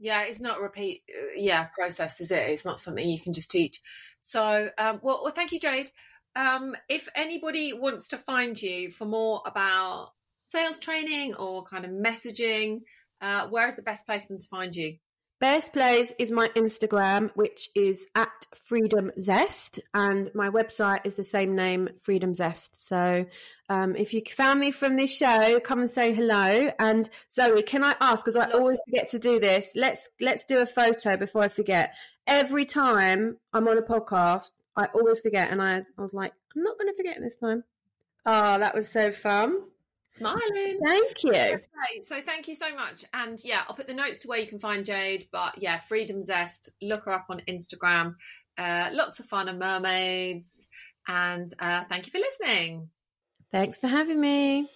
Yeah 0.00 0.22
it's 0.22 0.40
not 0.40 0.60
repeat 0.60 1.02
uh, 1.08 1.32
yeah 1.36 1.66
process 1.74 2.20
is 2.20 2.30
it? 2.30 2.50
It's 2.50 2.64
not 2.64 2.78
something 2.78 3.08
you 3.08 3.20
can 3.20 3.32
just 3.32 3.50
teach. 3.50 3.80
So 4.20 4.68
um, 4.78 5.00
well, 5.02 5.22
well 5.22 5.32
thank 5.32 5.52
you 5.52 5.60
jade. 5.60 5.90
Um, 6.36 6.76
if 6.88 7.08
anybody 7.16 7.72
wants 7.72 8.08
to 8.08 8.18
find 8.18 8.60
you 8.60 8.90
for 8.90 9.06
more 9.06 9.42
about 9.44 10.12
sales 10.48 10.80
training 10.80 11.34
or 11.34 11.62
kind 11.64 11.84
of 11.84 11.90
messaging, 11.90 12.80
uh, 13.20 13.46
where 13.48 13.68
is 13.68 13.76
the 13.76 13.82
best 13.82 14.06
place 14.06 14.26
for 14.26 14.34
them 14.34 14.40
to 14.40 14.48
find 14.48 14.74
you? 14.74 14.96
Best 15.40 15.72
place 15.72 16.12
is 16.18 16.32
my 16.32 16.48
Instagram, 16.56 17.30
which 17.36 17.70
is 17.76 18.08
at 18.16 18.46
Freedom 18.56 19.12
Zest, 19.20 19.78
and 19.94 20.28
my 20.34 20.50
website 20.50 21.02
is 21.04 21.14
the 21.14 21.22
same 21.22 21.54
name, 21.54 21.88
Freedom 22.02 22.34
Zest. 22.34 22.88
So, 22.88 23.24
um, 23.68 23.94
if 23.94 24.12
you 24.12 24.22
found 24.28 24.58
me 24.58 24.72
from 24.72 24.96
this 24.96 25.16
show, 25.16 25.60
come 25.60 25.78
and 25.78 25.88
say 25.88 26.12
hello. 26.12 26.72
And 26.80 27.08
Zoe, 27.32 27.62
can 27.62 27.84
I 27.84 27.94
ask? 28.00 28.24
Because 28.24 28.34
I 28.34 28.46
Lots 28.46 28.54
always 28.54 28.78
forget 28.84 29.10
to 29.10 29.20
do 29.20 29.38
this. 29.38 29.74
Let's 29.76 30.08
let's 30.20 30.44
do 30.44 30.58
a 30.58 30.66
photo 30.66 31.16
before 31.16 31.42
I 31.44 31.48
forget. 31.48 31.94
Every 32.26 32.64
time 32.64 33.36
I'm 33.52 33.68
on 33.68 33.78
a 33.78 33.82
podcast, 33.82 34.50
I 34.74 34.86
always 34.86 35.20
forget, 35.20 35.52
and 35.52 35.62
I, 35.62 35.76
I 35.76 36.02
was 36.02 36.14
like, 36.14 36.32
I'm 36.56 36.64
not 36.64 36.78
going 36.78 36.92
to 36.92 36.96
forget 36.96 37.18
this 37.20 37.36
time. 37.36 37.62
Oh, 38.26 38.58
that 38.58 38.74
was 38.74 38.90
so 38.90 39.12
fun. 39.12 39.60
Smiling. 40.14 40.80
Thank 40.84 41.22
you. 41.22 41.30
Okay, 41.32 42.02
so 42.02 42.20
thank 42.20 42.48
you 42.48 42.54
so 42.54 42.74
much. 42.74 43.04
And 43.14 43.40
yeah, 43.44 43.62
I'll 43.68 43.76
put 43.76 43.86
the 43.86 43.94
notes 43.94 44.22
to 44.22 44.28
where 44.28 44.38
you 44.38 44.46
can 44.46 44.58
find 44.58 44.84
Jade. 44.84 45.28
But 45.30 45.58
yeah, 45.58 45.78
Freedom 45.80 46.22
Zest. 46.22 46.70
Look 46.82 47.04
her 47.04 47.12
up 47.12 47.26
on 47.30 47.42
Instagram. 47.48 48.14
Uh, 48.56 48.88
lots 48.92 49.20
of 49.20 49.26
fun 49.26 49.48
and 49.48 49.58
mermaids. 49.58 50.68
And 51.06 51.52
uh, 51.60 51.84
thank 51.88 52.06
you 52.06 52.12
for 52.12 52.18
listening. 52.18 52.88
Thanks 53.52 53.80
for 53.80 53.86
having 53.86 54.20
me. 54.20 54.68